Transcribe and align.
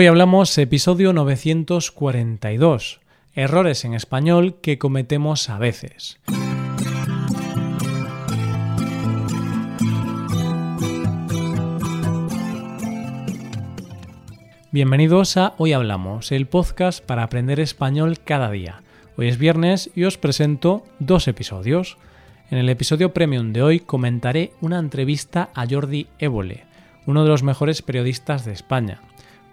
Hoy 0.00 0.06
hablamos 0.06 0.56
episodio 0.58 1.12
942, 1.12 3.00
errores 3.34 3.84
en 3.84 3.94
español 3.94 4.60
que 4.62 4.78
cometemos 4.78 5.50
a 5.50 5.58
veces. 5.58 6.20
Bienvenidos 14.70 15.36
a 15.36 15.54
Hoy 15.58 15.72
Hablamos, 15.72 16.30
el 16.30 16.46
podcast 16.46 17.04
para 17.04 17.24
aprender 17.24 17.58
español 17.58 18.20
cada 18.24 18.52
día. 18.52 18.82
Hoy 19.16 19.26
es 19.26 19.36
viernes 19.36 19.90
y 19.96 20.04
os 20.04 20.16
presento 20.16 20.84
dos 21.00 21.26
episodios. 21.26 21.98
En 22.52 22.58
el 22.58 22.68
episodio 22.68 23.12
premium 23.12 23.52
de 23.52 23.62
hoy 23.62 23.80
comentaré 23.80 24.52
una 24.60 24.78
entrevista 24.78 25.50
a 25.56 25.66
Jordi 25.68 26.06
Évole, 26.20 26.66
uno 27.04 27.24
de 27.24 27.30
los 27.30 27.42
mejores 27.42 27.82
periodistas 27.82 28.44
de 28.44 28.52
España 28.52 29.00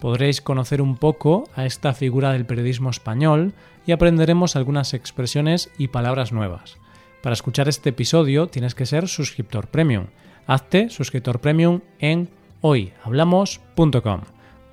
podréis 0.05 0.39
conocer 0.39 0.83
un 0.83 0.97
poco 0.97 1.49
a 1.55 1.65
esta 1.65 1.91
figura 1.95 2.31
del 2.31 2.45
periodismo 2.45 2.91
español 2.91 3.55
y 3.87 3.91
aprenderemos 3.91 4.55
algunas 4.55 4.93
expresiones 4.93 5.71
y 5.79 5.87
palabras 5.87 6.31
nuevas. 6.31 6.77
Para 7.23 7.33
escuchar 7.33 7.67
este 7.67 7.89
episodio 7.89 8.45
tienes 8.45 8.75
que 8.75 8.85
ser 8.85 9.07
suscriptor 9.07 9.65
premium. 9.65 10.05
Hazte 10.45 10.91
suscriptor 10.91 11.39
premium 11.39 11.81
en 11.97 12.29
hoyhablamos.com. 12.61 14.21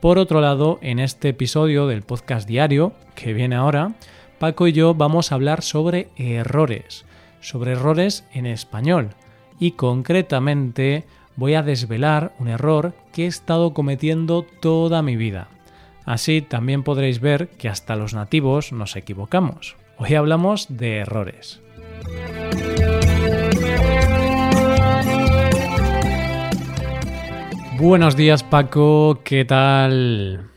Por 0.02 0.18
otro 0.18 0.42
lado, 0.42 0.78
en 0.82 0.98
este 0.98 1.30
episodio 1.30 1.86
del 1.86 2.02
podcast 2.02 2.46
diario 2.46 2.92
que 3.14 3.32
viene 3.32 3.56
ahora, 3.56 3.94
Paco 4.38 4.66
y 4.66 4.74
yo 4.74 4.92
vamos 4.92 5.32
a 5.32 5.36
hablar 5.36 5.62
sobre 5.62 6.08
errores, 6.18 7.06
sobre 7.40 7.72
errores 7.72 8.26
en 8.34 8.44
español 8.44 9.14
y 9.58 9.70
concretamente 9.70 11.06
voy 11.36 11.54
a 11.54 11.62
desvelar 11.62 12.32
un 12.38 12.48
error 12.48 12.94
que 13.12 13.24
he 13.24 13.26
estado 13.26 13.72
cometiendo 13.72 14.42
toda 14.60 15.02
mi 15.02 15.16
vida. 15.16 15.48
Así 16.04 16.42
también 16.42 16.82
podréis 16.82 17.20
ver 17.20 17.48
que 17.48 17.68
hasta 17.68 17.96
los 17.96 18.14
nativos 18.14 18.72
nos 18.72 18.96
equivocamos. 18.96 19.76
Hoy 19.98 20.14
hablamos 20.14 20.66
de 20.68 20.98
errores. 20.98 21.60
Buenos 27.78 28.16
días 28.16 28.44
Paco, 28.44 29.20
¿qué 29.24 29.44
tal? 29.44 30.51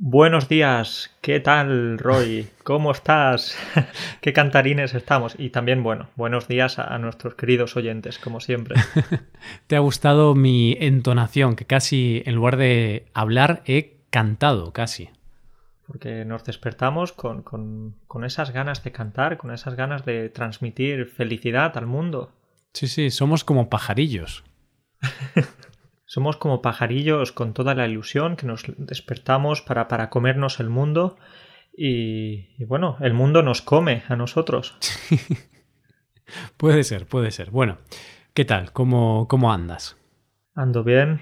Buenos 0.00 0.48
días, 0.48 1.10
¿qué 1.20 1.40
tal 1.40 1.98
Roy? 1.98 2.48
¿Cómo 2.62 2.92
estás? 2.92 3.58
¿Qué 4.20 4.32
cantarines 4.32 4.94
estamos? 4.94 5.34
Y 5.36 5.50
también, 5.50 5.82
bueno, 5.82 6.08
buenos 6.14 6.46
días 6.46 6.78
a, 6.78 6.96
nuestros 6.98 7.34
queridos 7.34 7.76
oyentes, 7.76 8.20
como 8.20 8.38
siempre. 8.38 8.80
¿Te 9.66 9.74
ha 9.74 9.80
gustado 9.80 10.36
mi 10.36 10.76
entonación? 10.78 11.56
Que 11.56 11.64
casi 11.64 12.22
en 12.26 12.36
lugar 12.36 12.58
de 12.58 13.06
hablar 13.12 13.64
he 13.66 13.96
cantado, 14.10 14.72
casi. 14.72 15.10
Porque 15.84 16.24
nos 16.24 16.44
despertamos 16.44 17.12
con, 17.12 17.42
con 17.42 18.24
esas 18.24 18.52
ganas 18.52 18.84
de 18.84 18.92
cantar, 18.92 19.36
con 19.36 19.50
esas 19.50 19.74
ganas 19.74 20.04
de 20.04 20.28
transmitir 20.28 21.06
felicidad 21.06 21.76
al 21.76 21.86
mundo. 21.86 22.30
Sí, 22.72 22.86
sí, 22.86 23.10
somos 23.10 23.42
como 23.42 23.68
pajarillos. 23.68 24.44
Somos 26.08 26.38
como 26.38 26.62
pajarillos 26.62 27.32
con 27.32 27.52
toda 27.52 27.74
la 27.74 27.86
ilusión 27.86 28.36
que 28.36 28.46
nos 28.46 28.64
despertamos 28.78 29.60
para, 29.60 29.88
para 29.88 30.08
comernos 30.08 30.58
el 30.58 30.70
mundo 30.70 31.18
y, 31.76 32.64
bueno, 32.64 32.96
el 33.00 33.12
mundo 33.12 33.42
nos 33.42 33.60
come 33.60 34.04
a 34.08 34.16
nosotros. 34.16 34.74
puede 36.56 36.82
ser, 36.84 37.04
puede 37.04 37.30
ser. 37.30 37.50
Bueno, 37.50 37.76
¿qué 38.32 38.46
tal? 38.46 38.72
¿Cómo, 38.72 39.28
cómo 39.28 39.52
andas? 39.52 39.98
Ando 40.54 40.82
bien. 40.82 41.20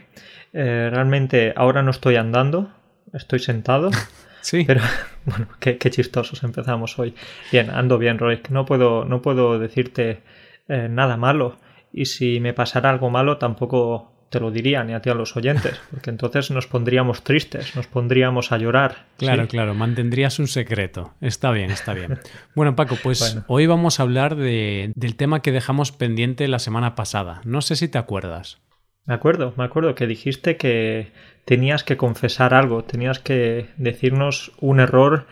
Eh, 0.52 0.88
realmente 0.92 1.52
ahora 1.56 1.82
no 1.82 1.90
estoy 1.90 2.14
andando, 2.14 2.72
estoy 3.12 3.40
sentado. 3.40 3.90
Sí. 4.40 4.62
Pero 4.64 4.80
bueno, 5.24 5.48
qué, 5.58 5.76
chistosos 5.90 6.44
empezamos 6.44 7.00
hoy. 7.00 7.16
Bien, 7.50 7.68
ando 7.68 7.98
bien, 7.98 8.16
Roy. 8.16 8.40
No 8.48 8.64
puedo, 8.64 9.04
no 9.04 9.20
puedo 9.20 9.58
decirte 9.58 10.22
eh, 10.68 10.86
nada 10.88 11.16
malo. 11.16 11.58
Y 11.92 12.04
si 12.04 12.38
me 12.38 12.52
pasara 12.54 12.90
algo 12.90 13.10
malo, 13.10 13.38
tampoco 13.38 14.15
te 14.30 14.40
lo 14.40 14.50
diría 14.50 14.82
ni 14.84 14.92
a 14.92 15.00
ti 15.00 15.10
a 15.10 15.14
los 15.14 15.36
oyentes, 15.36 15.80
porque 15.90 16.10
entonces 16.10 16.50
nos 16.50 16.66
pondríamos 16.66 17.22
tristes, 17.22 17.76
nos 17.76 17.86
pondríamos 17.86 18.52
a 18.52 18.58
llorar. 18.58 19.06
Claro, 19.16 19.46
claro, 19.48 19.74
mantendrías 19.74 20.38
un 20.38 20.48
secreto. 20.48 21.14
Está 21.20 21.50
bien, 21.52 21.70
está 21.70 21.94
bien. 21.94 22.18
Bueno, 22.54 22.74
Paco, 22.76 22.96
pues 23.02 23.38
hoy 23.46 23.66
vamos 23.66 24.00
a 24.00 24.02
hablar 24.02 24.36
de, 24.36 24.92
del 24.94 25.16
tema 25.16 25.42
que 25.42 25.52
dejamos 25.52 25.92
pendiente 25.92 26.48
la 26.48 26.58
semana 26.58 26.94
pasada. 26.94 27.40
No 27.44 27.60
sé 27.62 27.76
si 27.76 27.88
te 27.88 27.98
acuerdas. 27.98 28.58
Me 29.04 29.14
acuerdo, 29.14 29.54
me 29.56 29.64
acuerdo 29.64 29.94
que 29.94 30.08
dijiste 30.08 30.56
que 30.56 31.12
tenías 31.44 31.84
que 31.84 31.96
confesar 31.96 32.54
algo, 32.54 32.82
tenías 32.82 33.20
que 33.20 33.68
decirnos 33.76 34.52
un 34.60 34.80
error 34.80 35.26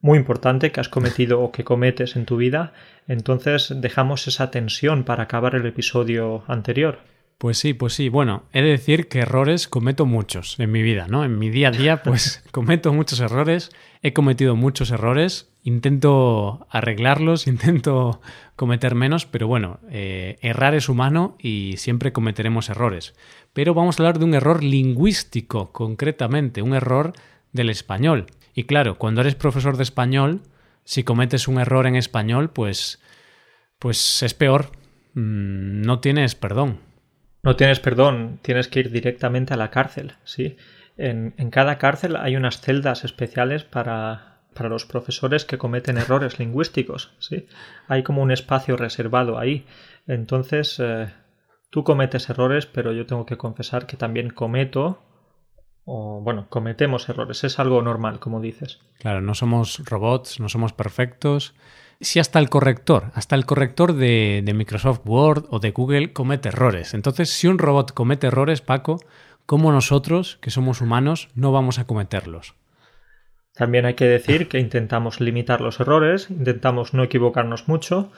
muy 0.00 0.18
importante 0.18 0.72
que 0.72 0.80
has 0.80 0.88
cometido 0.88 1.40
o 1.40 1.52
que 1.52 1.64
cometes 1.64 2.16
en 2.16 2.26
tu 2.26 2.36
vida. 2.36 2.72
Entonces 3.06 3.72
dejamos 3.76 4.26
esa 4.26 4.50
tensión 4.50 5.04
para 5.04 5.22
acabar 5.22 5.54
el 5.54 5.64
episodio 5.64 6.42
anterior. 6.48 6.98
Pues 7.38 7.58
sí, 7.58 7.74
pues 7.74 7.94
sí. 7.94 8.08
Bueno, 8.08 8.44
he 8.52 8.62
de 8.62 8.70
decir 8.70 9.08
que 9.08 9.20
errores 9.20 9.68
cometo 9.68 10.06
muchos 10.06 10.58
en 10.60 10.70
mi 10.70 10.82
vida, 10.82 11.06
¿no? 11.08 11.24
En 11.24 11.38
mi 11.38 11.50
día 11.50 11.68
a 11.68 11.72
día, 11.72 12.02
pues 12.04 12.44
cometo 12.52 12.92
muchos 12.92 13.20
errores, 13.20 13.70
he 14.02 14.12
cometido 14.12 14.56
muchos 14.56 14.90
errores, 14.90 15.52
intento 15.62 16.66
arreglarlos, 16.70 17.46
intento 17.48 18.20
cometer 18.56 18.94
menos, 18.94 19.26
pero 19.26 19.48
bueno, 19.48 19.80
eh, 19.90 20.38
errar 20.42 20.74
es 20.74 20.88
humano 20.88 21.36
y 21.38 21.74
siempre 21.76 22.12
cometeremos 22.12 22.68
errores. 22.68 23.14
Pero 23.52 23.74
vamos 23.74 23.98
a 23.98 24.02
hablar 24.02 24.18
de 24.18 24.24
un 24.24 24.34
error 24.34 24.62
lingüístico, 24.62 25.72
concretamente, 25.72 26.62
un 26.62 26.74
error 26.74 27.12
del 27.52 27.70
español. 27.70 28.26
Y 28.54 28.64
claro, 28.64 28.98
cuando 28.98 29.20
eres 29.20 29.34
profesor 29.34 29.76
de 29.76 29.82
español, 29.82 30.42
si 30.84 31.02
cometes 31.02 31.48
un 31.48 31.58
error 31.58 31.86
en 31.86 31.96
español, 31.96 32.50
pues, 32.50 33.00
pues 33.78 34.22
es 34.22 34.34
peor. 34.34 34.70
Mm, 35.14 35.82
no 35.82 36.00
tienes 36.00 36.34
perdón. 36.34 36.78
No 37.44 37.56
tienes 37.56 37.78
perdón, 37.78 38.38
tienes 38.40 38.68
que 38.68 38.80
ir 38.80 38.90
directamente 38.90 39.52
a 39.52 39.58
la 39.58 39.70
cárcel, 39.70 40.14
¿sí? 40.24 40.56
En, 40.96 41.34
en 41.36 41.50
cada 41.50 41.76
cárcel 41.76 42.16
hay 42.16 42.36
unas 42.36 42.60
celdas 42.60 43.04
especiales 43.04 43.64
para, 43.64 44.38
para 44.54 44.70
los 44.70 44.86
profesores 44.86 45.44
que 45.44 45.58
cometen 45.58 45.98
errores 45.98 46.38
lingüísticos, 46.38 47.12
¿sí? 47.18 47.46
Hay 47.86 48.02
como 48.02 48.22
un 48.22 48.30
espacio 48.30 48.78
reservado 48.78 49.38
ahí. 49.38 49.66
Entonces, 50.06 50.80
eh, 50.80 51.12
tú 51.68 51.84
cometes 51.84 52.30
errores, 52.30 52.64
pero 52.64 52.92
yo 52.92 53.04
tengo 53.04 53.26
que 53.26 53.36
confesar 53.36 53.86
que 53.86 53.98
también 53.98 54.30
cometo 54.30 55.02
o 55.84 56.22
bueno, 56.22 56.46
cometemos 56.48 57.10
errores, 57.10 57.44
es 57.44 57.58
algo 57.58 57.82
normal, 57.82 58.18
como 58.18 58.40
dices. 58.40 58.80
Claro, 59.00 59.20
no 59.20 59.34
somos 59.34 59.82
robots, 59.84 60.40
no 60.40 60.48
somos 60.48 60.72
perfectos 60.72 61.54
si 62.00 62.20
hasta 62.20 62.38
el 62.38 62.48
corrector, 62.48 63.10
hasta 63.14 63.36
el 63.36 63.46
corrector 63.46 63.94
de, 63.94 64.50
Microsoft 64.54 65.00
Word 65.04 65.46
o 65.50 65.58
de 65.58 65.70
Google 65.70 66.12
comete 66.12 66.48
errores. 66.48 66.94
Entonces, 66.94 67.30
si 67.30 67.46
un 67.46 67.58
robot 67.58 67.92
comete 67.92 68.26
errores, 68.26 68.60
Paco, 68.60 69.00
¿cómo 69.46 69.72
nosotros, 69.72 70.38
que 70.40 70.50
somos 70.50 70.80
humanos, 70.80 71.28
no 71.34 71.52
vamos 71.52 71.78
a 71.78 71.86
cometerlos? 71.86 72.54
También 73.54 73.86
hay 73.86 73.94
que 73.94 74.06
decir 74.06 74.48
que 74.48 74.58
intentamos 74.58 75.20
limitar 75.20 75.60
los 75.60 75.78
errores, 75.78 76.28
intentamos 76.28 76.92
no 76.92 77.04
equivocarnos 77.04 77.68
mucho, 77.68 78.10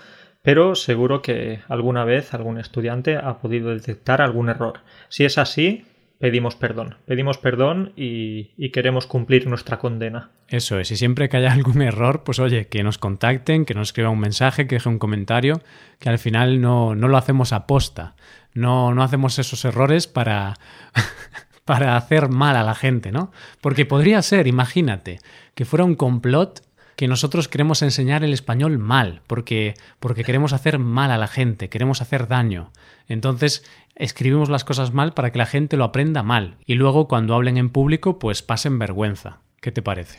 pero 0.43 0.75
seguro 0.75 1.21
que 1.21 1.61
alguna 1.69 2.05
vez 2.05 2.33
algún 2.33 2.59
estudiante 2.59 3.17
ha 3.17 3.39
podido 3.39 3.71
detectar 3.71 4.23
algún 4.23 4.49
error. 4.49 4.81
Si 5.09 5.25
es 5.25 5.39
así, 5.39 5.85
pedimos 6.19 6.57
perdón. 6.57 6.97
Pedimos 7.07 7.39
perdón 7.39 7.93
y, 7.97 8.71
queremos 8.71 9.07
cumplir 9.07 9.47
nuestra 9.47 9.79
condena. 9.79 10.31
Eso 10.49 10.79
es, 10.79 10.91
y 10.91 10.97
siempre 10.97 11.29
que 11.29 11.39
haya 11.39 11.53
algún 11.53 11.83
error, 11.83 12.23
pues 12.25 12.39
oye, 12.39 12.69
que 12.69 12.83
nos 12.83 12.99
contacten, 12.99 13.65
que 13.65 13.75
nos 13.75 13.89
escriban 13.89 14.13
un 14.13 14.21
mensaje, 14.21 14.67
que 14.67 14.77
dejen 14.77 14.95
un 14.95 14.99
comentario, 14.99 15.61
que 15.99 16.09
al 16.09 16.19
final 16.19 16.61
no, 16.61 16.95
no 16.95 17.09
lo 17.09 17.17
hacemos 17.17 17.53
a 17.53 17.67
posta. 17.67 18.15
No, 18.55 18.95
no 18.95 19.03
hacemos 19.03 19.39
esos 19.39 19.65
errores 19.65 20.07
para, 20.07 20.55
para 21.65 21.97
hacer 21.97 22.29
mal 22.29 22.57
a 22.57 22.63
la 22.63 22.75
gente, 22.75 23.13
¿no? 23.13 23.33
Porque 23.61 23.85
podría 23.85 24.23
ser, 24.23 24.47
imagínate, 24.47 25.21
que 25.55 25.65
fuera 25.65 25.85
un 25.85 25.95
complot 25.95 26.66
que 26.97 27.09
nosotros 27.09 27.49
queremos 27.49 27.83
enseñar 27.83 28.25
el 28.25 28.33
español 28.33 28.79
mal, 28.79 29.21
porque, 29.27 29.75
porque 30.01 30.25
queremos 30.25 30.53
hacer 30.53 30.79
mal 30.79 31.11
a 31.11 31.19
la 31.19 31.29
gente, 31.29 31.69
queremos 31.69 32.01
hacer 32.01 32.27
daño. 32.27 32.73
Entonces 33.07 33.65
escribimos 33.95 34.49
las 34.49 34.65
cosas 34.65 34.93
mal 34.93 35.13
para 35.13 35.31
que 35.31 35.39
la 35.39 35.47
gente 35.47 35.77
lo 35.77 35.85
aprenda 35.85 36.23
mal 36.23 36.57
y 36.67 36.75
luego 36.75 37.07
cuando 37.07 37.35
hablen 37.35 37.59
en 37.59 37.71
público 37.71 38.19
pues 38.19 38.43
pasen 38.43 38.79
vergüenza. 38.79 39.41
¿Qué 39.61 39.73
te 39.73 39.83
parece? 39.83 40.19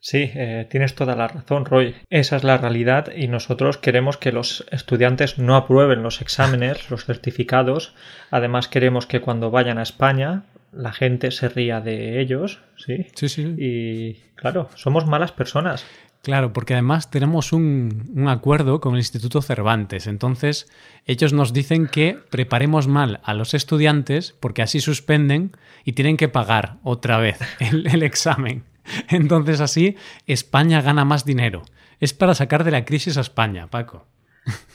Sí, 0.00 0.30
eh, 0.34 0.66
tienes 0.68 0.94
toda 0.94 1.16
la 1.16 1.28
razón, 1.28 1.64
Roy. 1.64 1.94
Esa 2.10 2.36
es 2.36 2.44
la 2.44 2.58
realidad 2.58 3.10
y 3.16 3.26
nosotros 3.26 3.78
queremos 3.78 4.18
que 4.18 4.32
los 4.32 4.66
estudiantes 4.70 5.38
no 5.38 5.56
aprueben 5.56 6.02
los 6.02 6.20
exámenes, 6.20 6.90
los 6.90 7.06
certificados. 7.06 7.94
Además 8.30 8.68
queremos 8.68 9.06
que 9.06 9.22
cuando 9.22 9.50
vayan 9.50 9.78
a 9.78 9.82
España 9.82 10.42
la 10.76 10.92
gente 10.92 11.30
se 11.30 11.48
ría 11.48 11.80
de 11.80 12.20
ellos, 12.20 12.60
¿sí? 12.76 13.06
Sí, 13.14 13.28
sí. 13.28 13.54
Y 13.58 14.14
claro, 14.34 14.68
somos 14.74 15.06
malas 15.06 15.32
personas. 15.32 15.84
Claro, 16.22 16.54
porque 16.54 16.72
además 16.72 17.10
tenemos 17.10 17.52
un, 17.52 18.10
un, 18.14 18.28
acuerdo 18.28 18.80
con 18.80 18.94
el 18.94 19.00
Instituto 19.00 19.42
Cervantes. 19.42 20.06
Entonces, 20.06 20.70
ellos 21.04 21.34
nos 21.34 21.52
dicen 21.52 21.86
que 21.86 22.18
preparemos 22.30 22.88
mal 22.88 23.20
a 23.24 23.34
los 23.34 23.52
estudiantes 23.52 24.34
porque 24.40 24.62
así 24.62 24.80
suspenden 24.80 25.52
y 25.84 25.92
tienen 25.92 26.16
que 26.16 26.28
pagar 26.28 26.78
otra 26.82 27.18
vez 27.18 27.38
el, 27.60 27.86
el 27.86 28.02
examen. 28.02 28.64
Entonces, 29.10 29.60
así 29.60 29.96
España 30.26 30.80
gana 30.80 31.04
más 31.04 31.26
dinero. 31.26 31.62
Es 32.00 32.14
para 32.14 32.34
sacar 32.34 32.64
de 32.64 32.70
la 32.70 32.86
crisis 32.86 33.18
a 33.18 33.20
España, 33.20 33.66
Paco. 33.66 34.06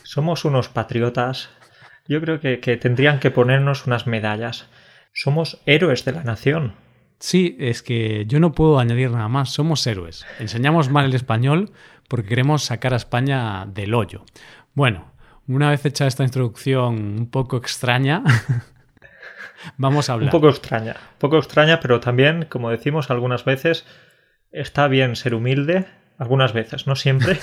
Somos 0.03 0.45
unos 0.45 0.69
patriotas. 0.69 1.49
Yo 2.07 2.21
creo 2.21 2.39
que, 2.39 2.59
que 2.59 2.77
tendrían 2.77 3.19
que 3.19 3.31
ponernos 3.31 3.87
unas 3.87 4.05
medallas. 4.07 4.67
Somos 5.21 5.59
héroes 5.65 6.05
de 6.05 6.13
la 6.13 6.23
nación. 6.23 6.75
Sí, 7.19 7.57
es 7.59 7.83
que 7.83 8.23
yo 8.25 8.39
no 8.39 8.53
puedo 8.53 8.79
añadir 8.79 9.11
nada 9.11 9.27
más. 9.27 9.49
Somos 9.49 9.85
héroes. 9.85 10.25
Enseñamos 10.39 10.89
mal 10.89 11.03
el 11.03 11.13
español 11.13 11.73
porque 12.07 12.29
queremos 12.29 12.63
sacar 12.63 12.93
a 12.93 12.95
España 12.95 13.65
del 13.65 13.95
hoyo. 13.95 14.23
Bueno, 14.75 15.11
una 15.45 15.71
vez 15.71 15.85
hecha 15.85 16.07
esta 16.07 16.23
introducción 16.23 17.19
un 17.19 17.29
poco 17.29 17.57
extraña, 17.57 18.23
vamos 19.77 20.09
a 20.09 20.13
hablar. 20.13 20.33
Un 20.33 20.39
poco 20.39 20.47
extraña, 20.47 20.95
un 20.95 21.19
poco 21.19 21.37
extraña, 21.37 21.81
pero 21.81 21.99
también, 21.99 22.45
como 22.45 22.69
decimos 22.69 23.11
algunas 23.11 23.43
veces, 23.43 23.85
está 24.53 24.87
bien 24.87 25.17
ser 25.17 25.35
humilde, 25.35 25.85
algunas 26.17 26.53
veces, 26.53 26.87
no 26.87 26.95
siempre. 26.95 27.37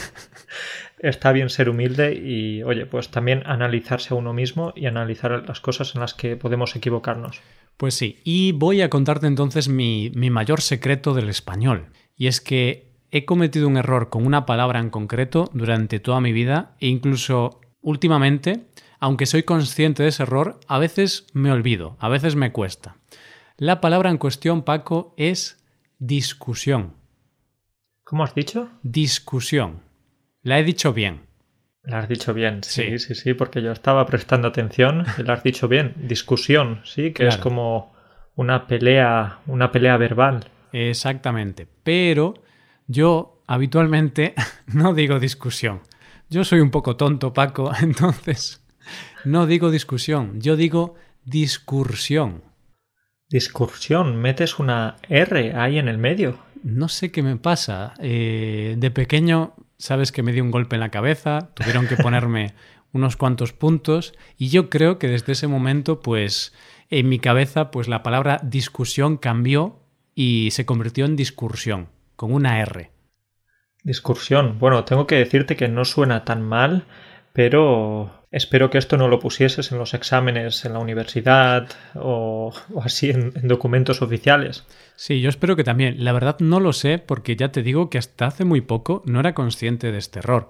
está 0.98 1.30
bien 1.32 1.50
ser 1.50 1.68
humilde 1.68 2.14
y, 2.14 2.62
oye, 2.62 2.86
pues 2.86 3.10
también 3.10 3.42
analizarse 3.44 4.14
a 4.14 4.16
uno 4.16 4.32
mismo 4.32 4.72
y 4.74 4.86
analizar 4.86 5.44
las 5.46 5.60
cosas 5.60 5.94
en 5.94 6.00
las 6.00 6.14
que 6.14 6.36
podemos 6.36 6.74
equivocarnos. 6.74 7.42
Pues 7.76 7.94
sí, 7.94 8.20
y 8.24 8.52
voy 8.52 8.80
a 8.80 8.90
contarte 8.90 9.26
entonces 9.26 9.68
mi, 9.68 10.10
mi, 10.14 10.30
mayor 10.30 10.60
secreto 10.60 11.12
del 11.12 11.28
español. 11.28 11.92
Y 12.16 12.26
es 12.26 12.40
que 12.40 12.94
he 13.10 13.24
cometido 13.24 13.68
un 13.68 13.76
error 13.76 14.08
con 14.08 14.24
una 14.24 14.46
palabra 14.46 14.80
en 14.80 14.90
concreto 14.90 15.50
durante 15.52 16.00
toda 16.00 16.20
mi 16.20 16.32
vida 16.32 16.76
e 16.80 16.88
incluso 16.88 17.60
últimamente, 17.82 18.66
aunque 18.98 19.26
soy 19.26 19.42
consciente 19.42 20.02
de 20.02 20.08
ese 20.08 20.22
error, 20.22 20.58
a 20.66 20.78
veces 20.78 21.26
me 21.34 21.52
olvido, 21.52 21.96
a 22.00 22.08
veces 22.08 22.34
me 22.34 22.52
cuesta. 22.52 22.96
La 23.58 23.80
palabra 23.80 24.10
en 24.10 24.18
cuestión, 24.18 24.62
Paco, 24.62 25.14
es 25.16 25.64
discusión. 25.98 26.94
¿Cómo 28.04 28.24
has 28.24 28.34
dicho? 28.34 28.70
Discusión. 28.82 29.82
La 30.42 30.58
he 30.58 30.64
dicho 30.64 30.92
bien. 30.92 31.25
La 31.86 32.00
has 32.00 32.08
dicho 32.08 32.34
bien, 32.34 32.64
sí, 32.64 32.82
sí, 32.82 32.98
sí, 32.98 33.14
sí, 33.14 33.34
porque 33.34 33.62
yo 33.62 33.70
estaba 33.70 34.04
prestando 34.06 34.48
atención 34.48 35.04
y 35.18 35.22
la 35.22 35.34
has 35.34 35.44
dicho 35.44 35.68
bien. 35.68 35.94
Discusión, 35.96 36.80
sí, 36.84 37.12
que 37.12 37.22
claro. 37.22 37.30
es 37.30 37.36
como 37.38 37.94
una 38.34 38.66
pelea, 38.66 39.38
una 39.46 39.70
pelea 39.70 39.96
verbal. 39.96 40.48
Exactamente. 40.72 41.68
Pero 41.84 42.34
yo 42.88 43.42
habitualmente 43.46 44.34
no 44.66 44.94
digo 44.94 45.20
discusión. 45.20 45.80
Yo 46.28 46.42
soy 46.42 46.58
un 46.58 46.72
poco 46.72 46.96
tonto, 46.96 47.32
Paco, 47.32 47.70
entonces 47.80 48.66
no 49.24 49.46
digo 49.46 49.70
discusión, 49.70 50.40
yo 50.40 50.56
digo 50.56 50.94
discursión. 51.24 52.42
Discursión, 53.28 54.16
metes 54.16 54.58
una 54.58 54.96
R 55.08 55.52
ahí 55.54 55.78
en 55.78 55.88
el 55.88 55.98
medio. 55.98 56.38
No 56.62 56.88
sé 56.88 57.10
qué 57.10 57.22
me 57.22 57.36
pasa. 57.36 57.94
Eh, 57.98 58.76
de 58.78 58.90
pequeño 58.90 59.54
sabes 59.78 60.12
que 60.12 60.22
me 60.22 60.32
dio 60.32 60.42
un 60.42 60.50
golpe 60.50 60.76
en 60.76 60.80
la 60.80 60.90
cabeza, 60.90 61.50
tuvieron 61.54 61.86
que 61.86 61.96
ponerme 61.96 62.54
unos 62.92 63.16
cuantos 63.16 63.52
puntos 63.52 64.14
y 64.38 64.48
yo 64.48 64.70
creo 64.70 64.98
que 64.98 65.08
desde 65.08 65.32
ese 65.32 65.46
momento 65.46 66.00
pues 66.00 66.54
en 66.88 67.08
mi 67.08 67.18
cabeza 67.18 67.70
pues 67.70 67.88
la 67.88 68.02
palabra 68.02 68.40
discusión 68.42 69.16
cambió 69.16 69.80
y 70.14 70.50
se 70.52 70.64
convirtió 70.64 71.04
en 71.04 71.16
discursión 71.16 71.88
con 72.16 72.32
una 72.32 72.60
R. 72.60 72.90
Discursión. 73.84 74.58
Bueno, 74.58 74.84
tengo 74.84 75.06
que 75.06 75.16
decirte 75.16 75.54
que 75.54 75.68
no 75.68 75.84
suena 75.84 76.24
tan 76.24 76.42
mal, 76.42 76.86
pero 77.36 78.24
espero 78.32 78.70
que 78.70 78.78
esto 78.78 78.96
no 78.96 79.08
lo 79.08 79.20
pusieses 79.20 79.70
en 79.70 79.76
los 79.76 79.92
exámenes 79.92 80.64
en 80.64 80.72
la 80.72 80.78
universidad 80.78 81.68
o, 81.94 82.50
así 82.82 83.10
en, 83.10 83.34
en, 83.36 83.46
documentos 83.46 84.00
oficiales. 84.00 84.64
Sí, 84.96 85.20
yo 85.20 85.28
espero 85.28 85.54
que 85.54 85.62
también. 85.62 86.02
La 86.02 86.12
verdad 86.12 86.38
no 86.40 86.60
lo 86.60 86.72
sé 86.72 86.98
porque 86.98 87.36
ya 87.36 87.52
te 87.52 87.62
digo 87.62 87.90
que 87.90 87.98
hasta 87.98 88.24
hace 88.24 88.46
muy 88.46 88.62
poco 88.62 89.02
no 89.04 89.20
era 89.20 89.34
consciente 89.34 89.92
de 89.92 89.98
este 89.98 90.20
error. 90.20 90.48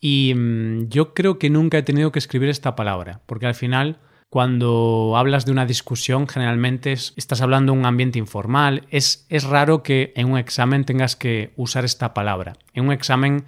Y 0.00 0.32
mmm, 0.36 0.88
yo 0.88 1.12
creo 1.12 1.40
que 1.40 1.50
nunca 1.50 1.78
he 1.78 1.82
tenido 1.82 2.12
que 2.12 2.20
escribir 2.20 2.50
esta 2.50 2.76
palabra, 2.76 3.20
porque 3.26 3.46
al 3.46 3.56
final 3.56 3.98
cuando 4.30 5.14
hablas 5.16 5.44
de 5.44 5.50
una 5.50 5.66
discusión 5.66 6.28
generalmente 6.28 6.92
es, 6.92 7.14
estás 7.16 7.40
hablando 7.40 7.72
de 7.72 7.80
un 7.80 7.86
ambiente 7.86 8.20
informal. 8.20 8.86
Es, 8.90 9.26
es 9.28 9.42
raro 9.42 9.82
que 9.82 10.12
en 10.14 10.30
un 10.30 10.38
examen 10.38 10.84
tengas 10.84 11.16
que 11.16 11.50
usar 11.56 11.84
esta 11.84 12.14
palabra. 12.14 12.52
En 12.74 12.84
un 12.84 12.92
examen 12.92 13.44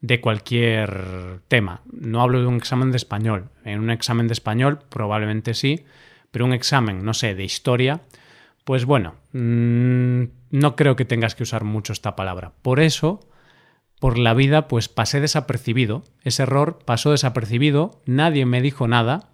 de 0.00 0.20
cualquier 0.20 1.40
tema. 1.48 1.80
No 1.90 2.20
hablo 2.22 2.40
de 2.40 2.46
un 2.46 2.56
examen 2.56 2.90
de 2.90 2.96
español. 2.96 3.48
En 3.64 3.80
un 3.80 3.90
examen 3.90 4.28
de 4.28 4.34
español 4.34 4.80
probablemente 4.88 5.54
sí, 5.54 5.84
pero 6.30 6.44
un 6.44 6.52
examen, 6.52 7.04
no 7.04 7.14
sé, 7.14 7.34
de 7.34 7.44
historia, 7.44 8.02
pues 8.64 8.84
bueno, 8.84 9.14
mmm, 9.32 10.24
no 10.50 10.76
creo 10.76 10.96
que 10.96 11.04
tengas 11.04 11.34
que 11.34 11.44
usar 11.44 11.64
mucho 11.64 11.92
esta 11.92 12.16
palabra. 12.16 12.52
Por 12.62 12.80
eso, 12.80 13.20
por 14.00 14.18
la 14.18 14.34
vida, 14.34 14.68
pues 14.68 14.88
pasé 14.88 15.20
desapercibido. 15.20 16.04
Ese 16.22 16.42
error 16.42 16.78
pasó 16.84 17.10
desapercibido, 17.10 18.02
nadie 18.06 18.44
me 18.44 18.60
dijo 18.60 18.88
nada, 18.88 19.30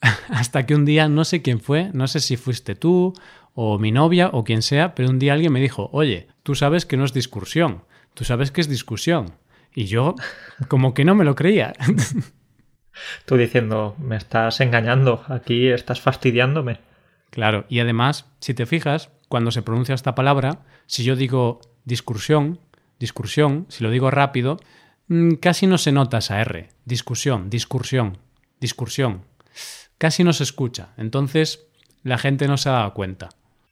hasta 0.28 0.66
que 0.66 0.74
un 0.74 0.84
día, 0.84 1.08
no 1.08 1.24
sé 1.24 1.42
quién 1.42 1.60
fue, 1.60 1.90
no 1.92 2.08
sé 2.08 2.20
si 2.20 2.36
fuiste 2.36 2.74
tú 2.74 3.12
o 3.54 3.78
mi 3.78 3.92
novia 3.92 4.30
o 4.32 4.44
quien 4.44 4.62
sea, 4.62 4.94
pero 4.94 5.10
un 5.10 5.18
día 5.18 5.34
alguien 5.34 5.52
me 5.52 5.60
dijo, 5.60 5.90
oye, 5.92 6.28
tú 6.42 6.54
sabes 6.54 6.86
que 6.86 6.96
no 6.96 7.04
es 7.04 7.12
discursión, 7.12 7.84
tú 8.14 8.24
sabes 8.24 8.50
que 8.50 8.60
es 8.60 8.68
discusión. 8.68 9.34
Y 9.74 9.84
yo 9.84 10.14
como 10.68 10.94
que 10.94 11.04
no 11.04 11.14
me 11.14 11.24
lo 11.24 11.34
creía. 11.34 11.72
Tú 13.24 13.36
diciendo, 13.36 13.96
me 13.98 14.16
estás 14.16 14.60
engañando, 14.60 15.24
aquí 15.28 15.68
estás 15.68 16.00
fastidiándome. 16.00 16.80
Claro, 17.30 17.64
y 17.68 17.80
además, 17.80 18.26
si 18.40 18.54
te 18.54 18.66
fijas, 18.66 19.10
cuando 19.28 19.52
se 19.52 19.62
pronuncia 19.62 19.94
esta 19.94 20.14
palabra, 20.14 20.62
si 20.86 21.04
yo 21.04 21.14
digo 21.14 21.60
discursión, 21.84 22.58
discursión, 22.98 23.66
si 23.68 23.84
lo 23.84 23.90
digo 23.90 24.10
rápido, 24.10 24.58
mm, 25.08 25.34
casi 25.34 25.66
no 25.66 25.78
se 25.78 25.92
nota 25.92 26.18
esa 26.18 26.40
R. 26.40 26.68
Discusión, 26.84 27.48
discursión, 27.48 28.18
discursión. 28.60 29.22
Casi 29.98 30.24
no 30.24 30.32
se 30.32 30.42
escucha. 30.42 30.88
Entonces, 30.96 31.66
la 32.02 32.18
gente 32.18 32.48
no 32.48 32.56
se 32.56 32.68
ha 32.68 32.72
dado 32.72 32.94
cuenta. 32.94 33.28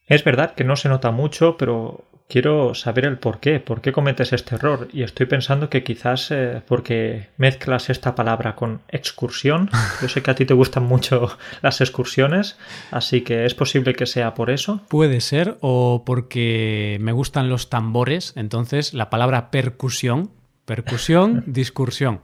Es 0.06 0.24
verdad 0.24 0.54
que 0.54 0.64
no 0.64 0.76
se 0.76 0.88
nota 0.88 1.10
mucho, 1.10 1.56
pero 1.56 2.04
quiero 2.28 2.74
saber 2.74 3.06
el 3.06 3.18
por 3.18 3.40
qué, 3.40 3.58
por 3.58 3.80
qué 3.80 3.90
cometes 3.90 4.32
este 4.32 4.54
error. 4.54 4.88
Y 4.92 5.02
estoy 5.02 5.26
pensando 5.26 5.68
que 5.68 5.82
quizás 5.82 6.30
eh, 6.30 6.62
porque 6.66 7.28
mezclas 7.36 7.90
esta 7.90 8.14
palabra 8.14 8.54
con 8.54 8.82
excursión. 8.88 9.70
Yo 10.02 10.08
sé 10.08 10.22
que 10.22 10.30
a 10.30 10.34
ti 10.34 10.44
te 10.44 10.54
gustan 10.54 10.84
mucho 10.84 11.36
las 11.62 11.80
excursiones, 11.80 12.56
así 12.90 13.22
que 13.22 13.44
es 13.44 13.54
posible 13.54 13.94
que 13.94 14.06
sea 14.06 14.34
por 14.34 14.50
eso. 14.50 14.82
Puede 14.88 15.20
ser, 15.20 15.56
o 15.60 16.04
porque 16.06 16.98
me 17.00 17.12
gustan 17.12 17.48
los 17.48 17.70
tambores, 17.70 18.34
entonces 18.36 18.94
la 18.94 19.10
palabra 19.10 19.50
percusión. 19.50 20.30
Percusión, 20.66 21.44
discursión. 21.46 22.20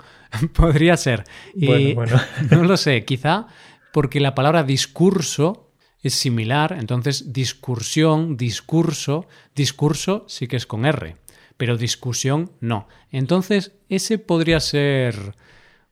Podría 0.54 0.98
ser. 0.98 1.24
Y 1.54 1.94
bueno, 1.94 1.94
bueno. 1.94 2.20
no 2.50 2.64
lo 2.64 2.76
sé, 2.76 3.04
quizá 3.06 3.46
porque 3.90 4.18
la 4.18 4.34
palabra 4.34 4.64
discurso 4.64 5.63
es 6.04 6.14
similar, 6.14 6.76
entonces 6.78 7.32
discursión, 7.32 8.36
discurso, 8.36 9.26
discurso 9.54 10.24
sí 10.28 10.46
que 10.46 10.56
es 10.56 10.66
con 10.66 10.84
R, 10.84 11.16
pero 11.56 11.78
discusión 11.78 12.52
no. 12.60 12.88
Entonces 13.10 13.72
ese 13.88 14.18
podría 14.18 14.60
ser 14.60 15.34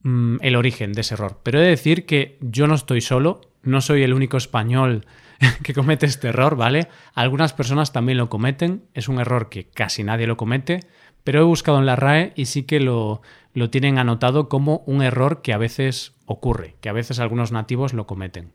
mmm, 0.03 0.37
el 0.43 0.57
origen 0.57 0.93
de 0.93 1.01
ese 1.01 1.15
error. 1.15 1.41
Pero 1.43 1.59
he 1.59 1.63
de 1.63 1.69
decir 1.69 2.05
que 2.05 2.37
yo 2.41 2.67
no 2.67 2.75
estoy 2.75 3.01
solo, 3.01 3.41
no 3.63 3.81
soy 3.81 4.03
el 4.03 4.13
único 4.13 4.37
español 4.37 5.07
que 5.63 5.73
comete 5.73 6.05
este 6.05 6.29
error, 6.29 6.57
¿vale? 6.57 6.89
Algunas 7.15 7.55
personas 7.55 7.93
también 7.93 8.19
lo 8.19 8.29
cometen, 8.29 8.85
es 8.93 9.09
un 9.09 9.19
error 9.19 9.49
que 9.49 9.65
casi 9.65 10.05
nadie 10.05 10.27
lo 10.27 10.37
comete, 10.37 10.81
pero 11.25 11.41
he 11.41 11.45
buscado 11.45 11.79
en 11.79 11.87
la 11.87 11.97
RAE 11.97 12.35
y 12.37 12.47
sí 12.47 12.65
que 12.65 12.81
lo, 12.81 13.23
lo 13.55 13.71
tienen 13.71 13.99
anotado 13.99 14.51
como 14.51 14.83
un 14.87 15.03
error 15.03 15.41
que 15.41 15.55
a 15.55 15.59
veces 15.59 16.15
ocurre, 16.27 16.77
que 16.83 16.91
a 16.91 16.93
veces 16.93 17.19
algunos 17.19 17.51
nativos 17.51 17.95
lo 17.95 18.07
cometen. 18.07 18.53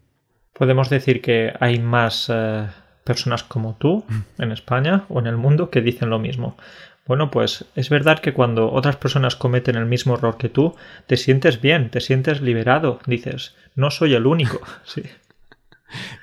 Podemos 0.58 0.90
decir 0.90 1.22
que 1.22 1.54
hay 1.60 1.80
más 1.80 2.32
eh, 2.34 2.66
personas 3.04 3.44
como 3.44 3.76
tú 3.76 4.06
en 4.40 4.52
España 4.52 5.06
o 5.08 5.20
en 5.20 5.28
el 5.28 5.38
mundo 5.38 5.70
que 5.70 5.82
dicen 5.82 6.10
lo 6.10 6.18
mismo. 6.18 6.58
Bueno, 7.06 7.32
pues 7.32 7.66
es 7.76 7.90
verdad 7.90 8.20
que 8.20 8.34
cuando 8.34 8.72
otras 8.72 8.98
personas 8.98 9.36
cometen 9.36 9.76
el 9.76 9.86
mismo 9.86 10.16
error 10.16 10.38
que 10.38 10.50
tú, 10.50 10.76
te 11.06 11.16
sientes 11.16 11.62
bien, 11.62 11.90
te 11.90 12.02
sientes 12.02 12.42
liberado, 12.42 13.00
dices, 13.06 13.56
no 13.76 13.92
soy 13.92 14.14
el 14.14 14.26
único. 14.26 14.60
Sí. 14.84 15.04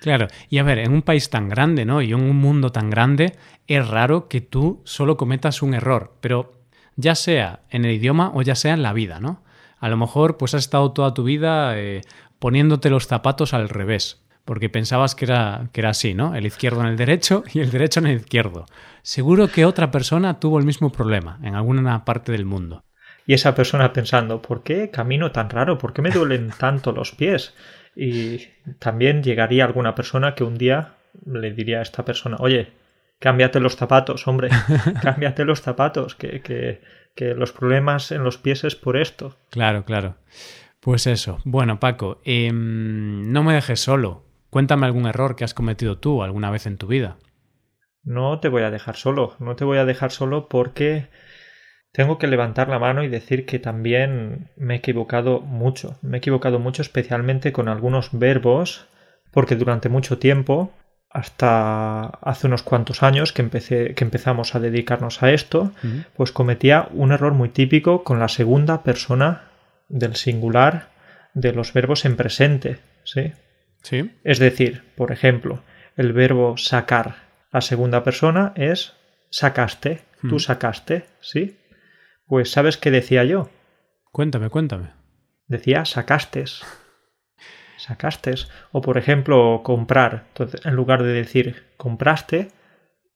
Claro, 0.03 0.27
y 0.51 0.59
a 0.59 0.63
ver, 0.63 0.79
en 0.79 0.93
un 0.93 1.01
país 1.01 1.31
tan 1.31 1.49
grande, 1.49 1.87
¿no? 1.87 2.03
Y 2.03 2.13
en 2.13 2.21
un 2.21 2.37
mundo 2.37 2.71
tan 2.71 2.91
grande, 2.91 3.33
es 3.67 3.89
raro 3.89 4.29
que 4.29 4.43
tú 4.43 4.83
solo 4.85 5.17
cometas 5.17 5.63
un 5.63 5.73
error, 5.73 6.19
pero 6.21 6.61
ya 6.97 7.15
sea 7.15 7.61
en 7.71 7.87
el 7.87 7.93
idioma 7.93 8.31
o 8.35 8.43
ya 8.43 8.57
sea 8.57 8.75
en 8.75 8.83
la 8.83 8.93
vida, 8.93 9.21
¿no? 9.21 9.43
A 9.79 9.89
lo 9.89 9.97
mejor 9.97 10.37
pues 10.37 10.53
has 10.53 10.65
estado 10.65 10.93
toda 10.93 11.15
tu 11.15 11.25
vida 11.25 11.79
eh, 11.79 12.03
poniéndote 12.39 12.91
los 12.91 13.07
zapatos 13.07 13.55
al 13.55 13.71
revés. 13.71 14.24
Porque 14.45 14.69
pensabas 14.69 15.15
que 15.15 15.25
era, 15.25 15.69
que 15.73 15.81
era 15.81 15.91
así, 15.91 16.15
¿no? 16.15 16.35
El 16.35 16.47
izquierdo 16.47 16.81
en 16.81 16.89
el 16.89 16.97
derecho 16.97 17.45
y 17.53 17.61
el 17.61 17.71
derecho 17.71 18.01
en 18.01 18.07
el 18.07 18.17
izquierdo. 18.17 18.67
Seguro 19.03 19.49
que 19.49 19.65
otra 19.65 19.91
persona 19.91 20.41
tuvo 20.41 20.59
el 20.59 20.65
mismo 20.65 20.91
problema 20.91 21.39
en 21.43 21.55
alguna 21.55 22.05
parte 22.05 22.33
del 22.33 22.45
mundo. 22.45 22.85
Y 23.27 23.33
esa 23.33 23.55
persona 23.55 23.93
pensando, 23.93 24.43
¿por 24.43 24.63
qué 24.63 24.91
camino 24.91 25.33
tan 25.33 25.49
raro? 25.49 25.79
¿Por 25.79 25.93
qué 25.93 26.03
me 26.03 26.11
duelen 26.11 26.51
tanto 26.59 26.93
los 26.93 27.13
pies? 27.13 27.55
Y 27.97 28.49
también 28.79 29.23
llegaría 29.23 29.65
alguna 29.65 29.95
persona 29.95 30.35
que 30.35 30.45
un 30.45 30.57
día 30.57 30.95
le 31.25 31.53
diría 31.53 31.79
a 31.79 31.83
esta 31.83 32.05
persona, 32.05 32.37
oye, 32.41 32.73
cámbiate 33.19 33.61
los 33.61 33.77
zapatos, 33.77 34.27
hombre, 34.27 34.51
cámbiate 35.03 35.45
los 35.45 35.63
zapatos, 35.63 36.15
que, 36.15 36.43
que, 36.43 36.83
que, 37.15 37.35
los 37.35 37.53
problemas 37.53 38.13
en 38.13 38.25
los 38.25 38.37
pies 38.37 38.65
es 38.65 38.75
por 38.75 38.97
esto. 38.97 39.37
Claro, 39.51 39.85
claro. 39.85 40.17
Pues 40.81 41.07
eso. 41.07 41.39
Bueno, 41.45 41.81
Paco, 41.81 42.21
eh, 42.25 42.51
no 42.53 43.43
me 43.43 43.55
dejes 43.55 43.81
solo. 43.81 44.24
Cuéntame 44.55 44.87
algún 44.87 45.07
error 45.07 45.35
que 45.35 45.43
has 45.43 45.53
cometido 45.53 45.99
tú 45.99 46.23
alguna 46.23 46.49
vez 46.49 46.67
en 46.67 46.77
tu 46.77 46.87
vida. 46.87 47.17
No 48.05 48.39
te 48.39 48.49
voy 48.49 48.63
a 48.63 48.71
dejar 48.71 48.95
solo, 48.95 49.35
no 49.41 49.57
te 49.57 49.65
voy 49.65 49.79
a 49.79 49.85
dejar 49.85 50.13
solo 50.13 50.49
porque 50.49 51.09
tengo 51.91 52.19
que 52.19 52.29
levantar 52.29 52.69
la 52.69 52.79
mano 52.79 53.03
y 53.03 53.09
decir 53.09 53.47
que 53.47 53.59
también 53.59 54.53
me 54.57 54.75
he 54.75 54.77
equivocado 54.77 55.41
mucho. 55.41 55.99
Me 56.03 56.17
he 56.17 56.19
equivocado 56.19 56.61
mucho 56.61 56.83
especialmente 56.83 57.51
con 57.51 57.69
algunos 57.69 58.11
verbos 58.13 58.87
porque 59.33 59.57
durante 59.57 59.89
mucho 59.89 60.19
tiempo 60.19 60.73
hasta 61.11 62.05
hace 62.23 62.47
unos 62.47 62.63
cuantos 62.63 63.03
años 63.03 63.33
que, 63.33 63.43
empecé, 63.43 63.95
que 63.95 64.05
empezamos 64.05 64.55
a 64.55 64.61
dedicarnos 64.61 65.21
a 65.25 65.33
esto, 65.33 65.73
pues 66.17 66.31
cometía 66.31 66.87
un 66.93 67.11
error 67.11 67.33
muy 67.33 67.49
típico 67.49 68.05
con 68.05 68.21
la 68.21 68.29
segunda 68.29 68.85
persona 68.85 69.49
del 69.89 70.15
singular 70.15 70.91
de 71.35 71.53
los 71.53 71.73
verbos 71.73 72.05
en 72.05 72.15
presente, 72.15 72.79
¿sí? 73.03 73.33
Sí. 73.85 74.11
Es 74.25 74.41
decir, 74.41 74.83
por 74.97 75.13
ejemplo, 75.13 75.63
el 75.97 76.13
verbo 76.13 76.57
sacar, 76.57 77.29
la 77.53 77.61
segunda 77.61 78.03
persona 78.03 78.53
es 78.57 78.95
sacaste, 79.31 80.03
tú 80.29 80.41
sacaste, 80.41 81.05
¿sí? 81.21 81.57
Pues 82.27 82.51
¿sabes 82.51 82.77
qué 82.77 82.91
decía 82.91 83.23
yo? 83.23 83.49
Cuéntame, 84.11 84.51
cuéntame. 84.51 84.91
Decía 85.47 85.85
sacastes 85.85 86.65
sacastes. 87.85 88.49
O 88.73 88.81
por 88.81 88.99
ejemplo, 88.99 89.63
comprar. 89.63 90.25
Entonces, 90.29 90.65
en 90.65 90.75
lugar 90.75 91.03
de 91.03 91.13
decir 91.13 91.65
compraste, 91.77 92.49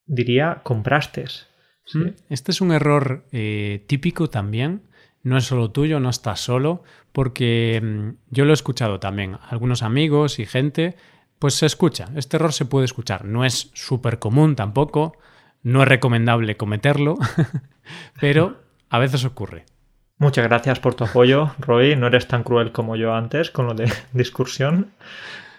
diría 0.06 0.60
comprastes. 0.62 1.48
Mm, 1.94 2.08
este 2.28 2.52
es 2.52 2.60
un 2.60 2.72
error 2.72 3.24
eh, 3.32 3.84
típico 3.86 4.28
también. 4.28 4.87
No 5.28 5.36
es 5.36 5.44
solo 5.44 5.70
tuyo, 5.70 6.00
no 6.00 6.08
estás 6.08 6.40
solo, 6.40 6.82
porque 7.12 7.78
mm, 7.82 8.08
yo 8.30 8.46
lo 8.46 8.52
he 8.52 8.54
escuchado 8.54 8.98
también. 8.98 9.36
Algunos 9.50 9.82
amigos 9.82 10.38
y 10.38 10.46
gente, 10.46 10.96
pues 11.38 11.52
se 11.52 11.66
escucha. 11.66 12.06
Este 12.16 12.38
error 12.38 12.54
se 12.54 12.64
puede 12.64 12.86
escuchar. 12.86 13.26
No 13.26 13.44
es 13.44 13.70
súper 13.74 14.18
común 14.18 14.56
tampoco. 14.56 15.18
No 15.62 15.82
es 15.82 15.88
recomendable 15.88 16.56
cometerlo, 16.56 17.18
pero 18.20 18.56
a 18.88 18.98
veces 18.98 19.26
ocurre. 19.26 19.66
Muchas 20.16 20.44
gracias 20.48 20.80
por 20.80 20.94
tu 20.94 21.04
apoyo, 21.04 21.52
Roy. 21.58 21.94
No 21.94 22.06
eres 22.06 22.26
tan 22.26 22.42
cruel 22.42 22.72
como 22.72 22.96
yo 22.96 23.12
antes 23.12 23.50
con 23.50 23.66
lo 23.66 23.74
de 23.74 23.92
discursión. 24.14 24.92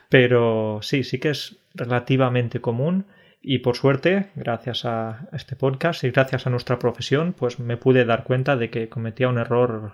Pero 0.09 0.79
sí, 0.81 1.03
sí 1.03 1.19
que 1.19 1.29
es 1.29 1.57
relativamente 1.75 2.59
común. 2.59 3.05
Y 3.41 3.60
por 3.60 3.77
suerte, 3.77 4.31
gracias 4.36 4.84
a 4.86 5.27
este 5.31 5.55
podcast 5.55 6.03
y 6.03 6.12
gracias 6.12 6.46
a 6.46 6.50
nuestra 6.50 6.77
profesión, 6.77 7.34
pues 7.34 7.60
me 7.60 7.77
pude 7.77 8.03
dar 8.05 8.24
cuenta 8.24 8.58
de 8.58 8.69
que 8.69 8.89
cometía 8.89 9.29
un 9.29 9.38
error 9.38 9.93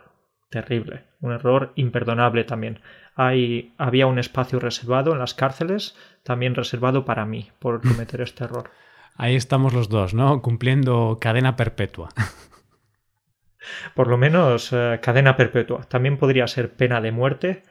terrible, 0.50 1.04
un 1.22 1.32
error 1.32 1.72
imperdonable 1.76 2.44
también. 2.44 2.80
Hay, 3.16 3.74
había 3.78 4.08
un 4.08 4.20
espacio 4.20 4.60
reservado 4.60 5.14
en 5.14 5.20
las 5.20 5.34
cárceles, 5.34 5.96
también 6.24 6.56
reservado 6.56 7.06
para 7.06 7.26
mí, 7.26 7.52
por 7.60 7.82
cometer 7.88 8.22
este 8.22 8.46
error. 8.46 8.72
Ahí 9.18 9.36
estamos 9.36 9.74
los 9.74 9.90
dos, 9.90 10.14
¿no? 10.14 10.42
Cumpliendo 10.42 11.20
cadena 11.22 11.56
perpetua. 11.56 12.10
Por 13.96 14.08
lo 14.08 14.18
menos 14.18 14.72
eh, 14.74 15.00
cadena 15.02 15.36
perpetua. 15.36 15.82
También 15.88 16.18
podría 16.18 16.48
ser 16.48 16.76
pena 16.76 17.02
de 17.02 17.12
muerte, 17.12 17.64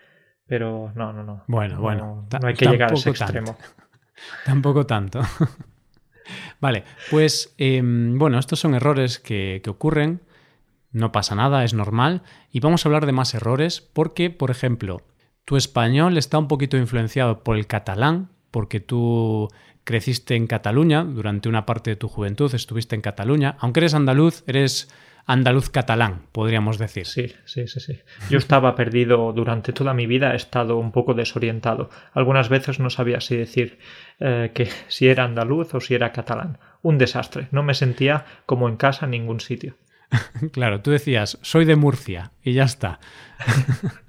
pero 0.46 0.90
no, 0.94 1.12
no, 1.12 1.22
no. 1.22 1.44
Bueno, 1.46 1.80
bueno. 1.80 2.26
No, 2.40 2.48
hay 2.48 2.54
que 2.54 2.66
llegar 2.66 2.90
a 2.90 2.94
ese 2.94 3.10
extremo. 3.10 3.56
Tampoco 4.44 4.86
tanto. 4.86 5.20
vale, 6.60 6.84
pues 7.10 7.54
em, 7.58 8.18
bueno, 8.18 8.38
estos 8.38 8.60
son 8.60 8.74
errores 8.74 9.18
que, 9.18 9.60
que 9.62 9.70
ocurren. 9.70 10.20
No 10.92 11.10
pasa 11.12 11.34
nada, 11.34 11.64
es 11.64 11.74
normal. 11.74 12.22
Y 12.50 12.60
vamos 12.60 12.84
a 12.84 12.88
hablar 12.88 13.06
de 13.06 13.12
más 13.12 13.34
errores 13.34 13.80
porque, 13.80 14.30
por 14.30 14.50
ejemplo, 14.50 15.02
tu 15.44 15.56
español 15.56 16.16
está 16.16 16.38
un 16.38 16.48
poquito 16.48 16.76
influenciado 16.76 17.42
por 17.42 17.56
el 17.56 17.66
catalán, 17.66 18.30
porque 18.50 18.80
tú 18.80 19.48
creciste 19.84 20.34
en 20.34 20.46
Cataluña 20.46 21.04
durante 21.04 21.48
una 21.48 21.66
parte 21.66 21.90
de 21.90 21.96
tu 21.96 22.08
juventud, 22.08 22.54
estuviste 22.54 22.94
en 22.94 23.02
Cataluña. 23.02 23.56
Aunque 23.60 23.80
eres 23.80 23.94
andaluz, 23.94 24.42
eres 24.46 24.88
andaluz 25.26 25.70
catalán, 25.70 26.22
podríamos 26.32 26.78
decir. 26.78 27.06
Sí, 27.06 27.32
sí, 27.44 27.66
sí, 27.66 27.80
sí. 27.80 27.98
Yo 28.30 28.38
estaba 28.38 28.74
perdido 28.74 29.32
durante 29.32 29.72
toda 29.72 29.94
mi 29.94 30.06
vida, 30.06 30.32
he 30.32 30.36
estado 30.36 30.76
un 30.76 30.92
poco 30.92 31.14
desorientado. 31.14 31.90
Algunas 32.12 32.48
veces 32.48 32.80
no 32.80 32.90
sabía 32.90 33.20
si 33.20 33.36
decir 33.36 33.78
eh, 34.20 34.52
que 34.54 34.68
si 34.88 35.08
era 35.08 35.24
andaluz 35.24 35.74
o 35.74 35.80
si 35.80 35.94
era 35.94 36.12
catalán. 36.12 36.58
Un 36.82 36.98
desastre. 36.98 37.48
No 37.50 37.62
me 37.62 37.74
sentía 37.74 38.26
como 38.46 38.68
en 38.68 38.76
casa 38.76 39.06
en 39.06 39.12
ningún 39.12 39.40
sitio. 39.40 39.76
claro, 40.52 40.80
tú 40.80 40.90
decías, 40.90 41.38
soy 41.42 41.64
de 41.64 41.76
Murcia 41.76 42.32
y 42.42 42.52
ya 42.52 42.64
está. 42.64 43.00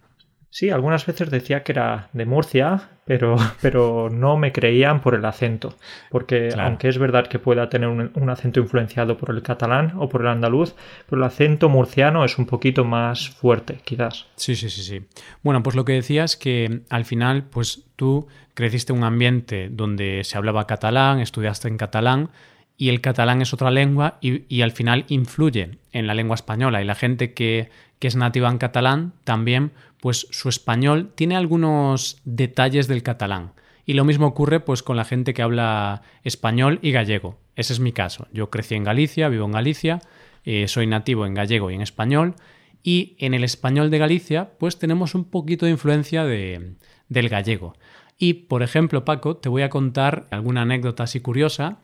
Sí, 0.56 0.70
algunas 0.70 1.06
veces 1.06 1.30
decía 1.30 1.64
que 1.64 1.74
era 1.74 2.08
de 2.14 2.26
Murcia, 2.26 2.92
pero, 3.04 3.36
pero 3.62 4.10
no 4.10 4.38
me 4.38 4.54
creían 4.54 5.02
por 5.02 5.14
el 5.14 5.26
acento. 5.26 5.76
Porque 6.10 6.48
aunque 6.58 6.88
es 6.88 6.98
verdad 6.98 7.28
que 7.28 7.40
pueda 7.40 7.68
tener 7.68 7.90
un, 7.90 8.30
acento 8.30 8.62
influenciado 8.62 9.18
por 9.18 9.32
el 9.32 9.42
catalán 9.42 9.92
o 9.98 10.08
por 10.08 10.22
el 10.22 10.28
andaluz, 10.28 10.74
pero 11.10 11.22
el 11.22 11.28
acento 11.28 11.68
murciano 11.68 12.24
es 12.24 12.38
un 12.38 12.46
poquito 12.46 12.86
más 12.86 13.28
fuerte, 13.32 13.80
quizás. 13.84 14.28
Sí, 14.38 14.56
sí, 14.56 14.70
sí, 14.70 14.84
sí. 14.84 15.06
Bueno, 15.44 15.62
pues 15.62 15.76
lo 15.76 15.84
que 15.84 15.92
decías 15.92 16.32
es 16.32 16.38
que 16.38 16.84
al 16.90 17.04
final, 17.04 17.44
pues 17.44 17.84
tú 17.98 18.30
creciste 18.54 18.94
en 18.94 19.00
un 19.00 19.04
ambiente 19.04 19.68
donde 19.70 20.24
se 20.24 20.38
hablaba 20.38 20.68
catalán, 20.68 21.20
estudiaste 21.20 21.68
en 21.68 21.76
catalán, 21.76 22.30
y 22.78 22.90
el 22.90 23.02
catalán 23.02 23.42
es 23.42 23.54
otra 23.54 23.72
lengua 23.72 24.18
y, 24.22 24.62
al 24.62 24.72
final 24.72 25.06
influye 25.08 25.78
en 25.92 26.08
la 26.08 26.14
lengua 26.14 26.36
española 26.36 26.82
y 26.82 26.86
la 26.86 26.96
gente 26.96 27.34
que, 27.34 27.70
que 28.00 28.08
es 28.08 28.16
nativa 28.16 28.50
en 28.50 28.58
catalán 28.58 29.14
también 29.24 29.72
pues 30.02 30.28
su 30.32 30.50
español 30.50 31.12
tiene 31.16 31.36
algunos 31.36 32.22
detalles 32.26 32.88
del 32.88 33.02
catalán. 33.02 33.54
Y 33.86 33.94
lo 33.94 34.04
mismo 34.04 34.28
ocurre 34.28 34.60
pues 34.60 34.84
con 34.84 34.98
la 34.98 35.06
gente 35.06 35.34
que 35.34 35.42
habla 35.42 36.02
español 36.24 36.80
y 36.82 36.92
gallego. 36.92 37.38
Ese 37.56 37.74
es 37.74 37.80
mi 37.80 37.92
caso. 37.92 38.28
Yo 38.34 38.50
crecí 38.50 38.76
en 38.76 38.84
Galicia, 38.84 39.30
vivo 39.30 39.46
en 39.46 39.52
Galicia, 39.52 40.02
eh, 40.44 40.68
soy 40.68 40.88
nativo 40.88 41.26
en 41.26 41.34
gallego 41.34 41.72
y 41.72 41.76
en 41.76 41.82
español. 41.82 42.36
Y 42.84 43.16
en 43.20 43.34
el 43.34 43.44
español 43.44 43.90
de 43.90 43.98
Galicia, 43.98 44.52
pues 44.60 44.78
tenemos 44.78 45.16
un 45.16 45.26
poquito 45.26 45.66
de 45.66 45.72
influencia 45.72 46.24
de, 46.24 46.76
del 47.10 47.30
gallego. 47.30 47.76
Y, 48.18 48.34
por 48.34 48.62
ejemplo, 48.64 49.06
Paco, 49.06 49.38
te 49.38 49.50
voy 49.50 49.64
a 49.64 49.70
contar 49.70 50.28
alguna 50.30 50.62
anécdota 50.62 51.04
así 51.04 51.20
curiosa. 51.20 51.80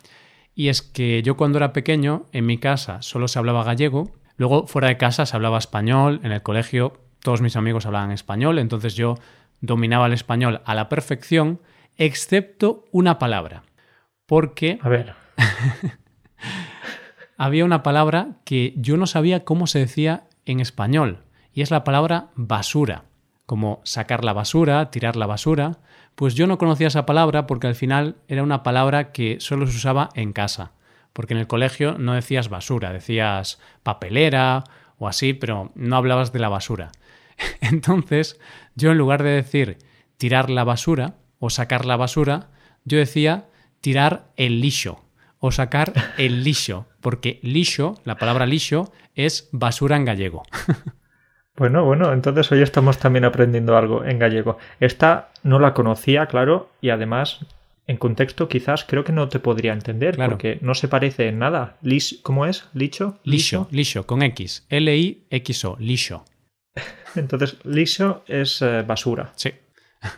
Y 0.54 0.70
es 0.70 0.82
que 0.82 1.22
yo 1.24 1.38
cuando 1.38 1.58
era 1.58 1.74
pequeño, 1.74 2.26
en 2.32 2.46
mi 2.46 2.58
casa 2.58 3.02
solo 3.02 3.28
se 3.28 3.40
hablaba 3.40 3.64
gallego. 3.64 4.12
Luego, 4.38 4.68
fuera 4.68 4.88
de 4.90 4.98
casa, 4.98 5.26
se 5.26 5.36
hablaba 5.36 5.58
español. 5.58 6.20
En 6.24 6.32
el 6.32 6.42
colegio 6.42 7.02
todos 7.22 7.42
mis 7.42 7.56
amigos 7.56 7.86
hablaban 7.86 8.12
español, 8.12 8.60
entonces 8.60 8.96
yo 8.96 9.16
dominaba 9.62 10.08
el 10.08 10.14
español 10.14 10.62
a 10.66 10.76
la 10.76 10.90
perfección, 10.90 11.62
excepto 11.98 12.86
una 12.92 13.20
palabra. 13.20 13.64
Porque... 14.26 14.80
A 14.82 14.90
ver. 14.90 15.14
había 17.38 17.66
una 17.66 17.84
palabra 17.84 18.40
que 18.44 18.74
yo 18.78 18.98
no 18.98 19.08
sabía 19.08 19.44
cómo 19.44 19.68
se 19.68 19.80
decía 19.80 20.28
en 20.46 20.60
español, 20.60 21.24
y 21.54 21.62
es 21.62 21.72
la 21.72 21.84
palabra 21.84 22.30
basura, 22.36 23.06
como 23.46 23.82
sacar 23.84 24.24
la 24.24 24.34
basura, 24.34 24.90
tirar 24.90 25.16
la 25.16 25.28
basura. 25.28 25.80
Pues 26.16 26.36
yo 26.36 26.48
no 26.48 26.58
conocía 26.58 26.88
esa 26.88 27.06
palabra 27.06 27.48
porque 27.48 27.68
al 27.68 27.76
final 27.76 28.18
era 28.28 28.44
una 28.44 28.64
palabra 28.64 29.12
que 29.12 29.38
solo 29.40 29.66
se 29.68 29.78
usaba 29.78 30.10
en 30.14 30.34
casa, 30.34 30.74
porque 31.14 31.34
en 31.34 31.40
el 31.40 31.48
colegio 31.48 31.98
no 31.98 32.14
decías 32.14 32.50
basura, 32.50 32.94
decías 32.94 33.60
papelera 33.84 34.64
o 34.98 35.08
así, 35.08 35.34
pero 35.34 35.72
no 35.76 35.96
hablabas 35.96 36.32
de 36.32 36.40
la 36.40 36.50
basura. 36.50 36.92
Entonces, 37.62 38.40
yo 38.76 38.92
en 38.92 38.98
lugar 38.98 39.24
de 39.24 39.32
decir 39.32 39.78
tirar 40.18 40.50
la 40.50 40.64
basura 40.64 41.16
o 41.40 41.50
sacar 41.50 41.86
la 41.86 41.98
basura, 41.98 42.50
yo 42.86 42.98
decía 42.98 43.48
tirar 43.82 44.32
el 44.38 44.62
lixo 44.62 45.04
o 45.40 45.52
sacar 45.52 45.94
el 46.18 46.44
lixo, 46.44 46.88
porque 47.02 47.40
lixo, 47.42 48.00
la 48.04 48.18
palabra 48.18 48.46
lixo, 48.46 48.92
es 49.16 49.50
basura 49.52 49.98
en 49.98 50.06
gallego. 50.06 50.44
Bueno, 51.62 51.86
bueno, 51.86 52.12
entonces 52.12 52.52
hoy 52.52 52.64
estamos 52.64 52.98
también 52.98 53.24
aprendiendo 53.24 53.78
algo 53.78 54.04
en 54.04 54.18
gallego. 54.18 54.58
Esta 54.80 55.30
no 55.44 55.60
la 55.60 55.76
conocía, 55.76 56.26
claro, 56.26 56.72
y 56.82 56.90
además, 56.90 57.46
en 57.86 57.98
contexto, 57.98 58.48
quizás 58.48 58.84
creo 58.84 59.04
que 59.04 59.12
no 59.12 59.30
te 59.30 59.38
podría 59.38 59.72
entender, 59.72 60.18
porque 60.18 60.58
no 60.64 60.74
se 60.74 60.88
parece 60.88 61.28
en 61.28 61.38
nada. 61.38 61.78
¿Cómo 62.24 62.48
es? 62.48 62.68
¿Licho? 62.74 63.20
Lixo, 63.24 63.68
lixo, 63.70 64.08
con 64.08 64.24
X. 64.24 64.66
L-I-X-O, 64.70 65.78
lixo. 65.80 66.26
Entonces, 67.16 67.64
liso 67.64 68.24
es 68.26 68.64
eh, 68.64 68.82
basura. 68.82 69.32
Sí. 69.36 69.52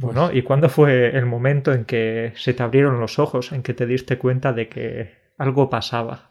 Bueno, 0.00 0.30
¿y 0.32 0.42
cuándo 0.42 0.68
fue 0.68 1.16
el 1.16 1.26
momento 1.26 1.72
en 1.72 1.84
que 1.84 2.32
se 2.36 2.54
te 2.54 2.62
abrieron 2.62 3.00
los 3.00 3.18
ojos, 3.18 3.50
en 3.50 3.64
que 3.64 3.74
te 3.74 3.84
diste 3.84 4.16
cuenta 4.16 4.52
de 4.52 4.68
que 4.68 5.32
algo 5.38 5.68
pasaba? 5.68 6.30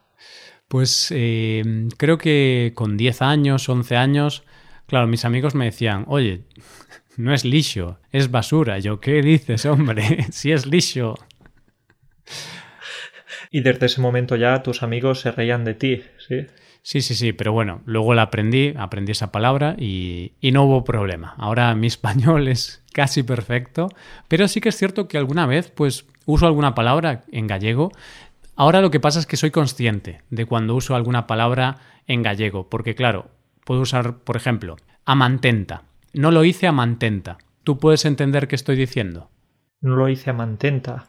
Pues 0.67 1.13
eh, 1.15 1.87
creo 1.97 2.17
que 2.17 2.73
con 2.75 2.97
10 2.97 3.21
años, 3.21 3.69
11 3.69 3.95
años, 3.95 4.43
claro, 4.85 5.07
mis 5.07 5.23
amigos 5.23 5.55
me 5.55 5.65
decían, 5.65 6.03
oye, 6.07 6.43
no 7.15 7.33
es 7.33 7.45
lixo, 7.45 7.99
es 8.11 8.31
basura. 8.31 8.79
Yo, 8.79 8.99
¿qué 8.99 9.21
dices, 9.21 9.65
hombre? 9.65 10.23
si 10.31 10.51
es 10.51 10.65
lixo. 10.65 11.15
Y 13.49 13.61
desde 13.61 13.85
ese 13.85 14.01
momento 14.01 14.35
ya 14.35 14.61
tus 14.61 14.83
amigos 14.83 15.21
se 15.21 15.31
reían 15.31 15.63
de 15.63 15.73
ti, 15.73 16.03
¿sí? 16.27 16.47
Sí, 16.81 17.01
sí, 17.01 17.15
sí, 17.15 17.33
pero 17.33 17.51
bueno, 17.51 17.81
luego 17.85 18.13
la 18.13 18.23
aprendí, 18.23 18.73
aprendí 18.77 19.11
esa 19.11 19.31
palabra 19.31 19.75
y, 19.77 20.33
y, 20.39 20.53
no 20.53 20.63
hubo 20.63 20.85
problema. 20.85 21.33
Ahora 21.37 21.75
mi 21.75 21.87
español 21.87 22.47
es 22.47 22.81
casi 22.93 23.23
perfecto, 23.23 23.89
pero 24.29 24.47
sí 24.47 24.61
que 24.61 24.69
es 24.69 24.77
cierto 24.77 25.07
que 25.07 25.17
alguna 25.17 25.45
vez 25.45 25.69
pues 25.69 26.05
uso 26.25 26.45
alguna 26.45 26.75
palabra 26.75 27.23
en 27.31 27.47
gallego. 27.47 27.91
Ahora 28.57 28.81
lo 28.81 28.89
que 28.89 28.99
pasa 28.99 29.19
es 29.19 29.27
que 29.27 29.37
soy 29.37 29.51
consciente 29.51 30.23
de 30.31 30.45
cuando 30.47 30.73
uso 30.73 30.95
alguna 30.95 31.27
palabra 31.27 31.77
en 32.07 32.23
gallego, 32.23 32.69
porque 32.69 32.95
claro, 32.95 33.29
puedo 33.63 33.81
usar, 33.81 34.17
por 34.17 34.35
ejemplo, 34.35 34.77
amantenta. 35.05 35.83
No 36.13 36.31
lo 36.31 36.43
hice 36.43 36.65
amantenta. 36.65 37.37
¿Tú 37.63 37.77
puedes 37.77 38.03
entender 38.05 38.47
qué 38.47 38.55
estoy 38.55 38.75
diciendo? 38.75 39.29
No 39.79 39.95
lo 39.95 40.09
hice 40.09 40.31
amantenta. 40.31 41.05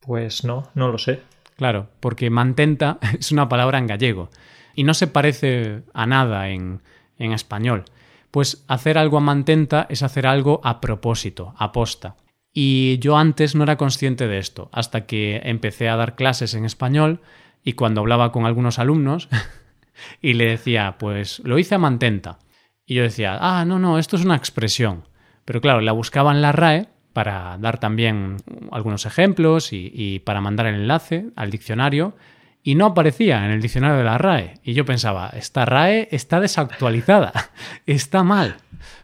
Pues 0.00 0.44
no, 0.44 0.70
no 0.74 0.88
lo 0.88 0.96
sé. 0.96 1.20
Claro, 1.56 1.90
porque 2.00 2.30
mantenta 2.30 2.98
es 3.18 3.30
una 3.32 3.50
palabra 3.50 3.76
en 3.76 3.86
gallego 3.86 4.30
y 4.74 4.84
no 4.84 4.94
se 4.94 5.08
parece 5.08 5.82
a 5.92 6.06
nada 6.06 6.48
en, 6.48 6.80
en 7.18 7.32
español. 7.32 7.84
Pues 8.30 8.64
hacer 8.66 8.96
algo 8.96 9.18
a 9.18 9.20
mantenta 9.20 9.86
es 9.90 10.02
hacer 10.02 10.26
algo 10.26 10.62
a 10.64 10.80
propósito, 10.80 11.54
a 11.58 11.70
posta. 11.70 12.16
Y 12.52 12.98
yo 12.98 13.16
antes 13.16 13.54
no 13.54 13.62
era 13.62 13.76
consciente 13.76 14.28
de 14.28 14.38
esto, 14.38 14.68
hasta 14.72 15.06
que 15.06 15.40
empecé 15.44 15.88
a 15.88 15.96
dar 15.96 16.16
clases 16.16 16.54
en 16.54 16.64
español 16.64 17.20
y 17.64 17.72
cuando 17.74 18.00
hablaba 18.00 18.32
con 18.32 18.44
algunos 18.44 18.78
alumnos 18.78 19.28
y 20.20 20.34
le 20.34 20.46
decía, 20.46 20.96
pues 20.98 21.40
lo 21.44 21.58
hice 21.58 21.74
a 21.74 21.78
mantenta. 21.78 22.38
Y 22.84 22.94
yo 22.94 23.02
decía, 23.02 23.38
ah, 23.40 23.64
no, 23.64 23.78
no, 23.78 23.98
esto 23.98 24.16
es 24.16 24.24
una 24.24 24.36
expresión. 24.36 25.04
Pero 25.44 25.60
claro, 25.60 25.80
la 25.80 25.92
buscaba 25.92 26.32
en 26.32 26.42
la 26.42 26.52
RAE 26.52 26.88
para 27.12 27.58
dar 27.58 27.78
también 27.78 28.36
algunos 28.70 29.06
ejemplos 29.06 29.72
y, 29.72 30.20
para 30.24 30.40
mandar 30.40 30.66
el 30.66 30.76
enlace 30.76 31.26
al 31.36 31.50
diccionario 31.50 32.16
y 32.62 32.74
no 32.74 32.86
aparecía 32.86 33.44
en 33.44 33.50
el 33.50 33.60
diccionario 33.60 33.98
de 33.98 34.04
la 34.04 34.18
RAE. 34.18 34.54
Y 34.62 34.74
yo 34.74 34.84
pensaba, 34.84 35.30
esta 35.30 35.64
RAE 35.64 36.08
está 36.10 36.40
desactualizada, 36.40 37.32
está 37.86 38.22
mal. 38.22 38.56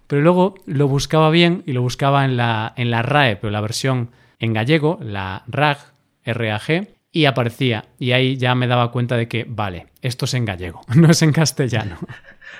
Pero 0.09 0.23
luego 0.23 0.55
lo 0.67 0.88
buscaba 0.88 1.31
bien 1.31 1.62
y 1.67 1.73
lo 1.73 1.83
buscaba 1.83 2.25
en 2.25 2.37
la, 2.37 2.73
en 2.77 2.91
la 2.91 3.03
RAE, 3.03 3.37
pero 3.37 3.50
la 3.53 3.61
versión 3.61 4.11
en 4.41 4.55
gallego, 4.55 4.99
la 5.03 5.45
RAG, 5.47 5.79
RAG, 6.25 6.88
y 7.12 7.27
aparecía. 7.27 7.85
Y 7.99 8.12
ahí 8.12 8.37
ya 8.37 8.55
me 8.55 8.67
daba 8.67 8.91
cuenta 8.91 9.17
de 9.17 9.29
que, 9.29 9.45
vale, 9.49 9.87
esto 10.03 10.25
es 10.25 10.35
en 10.35 10.47
gallego, 10.47 10.81
no 10.97 11.11
es 11.11 11.23
en 11.23 11.33
castellano. 11.33 11.99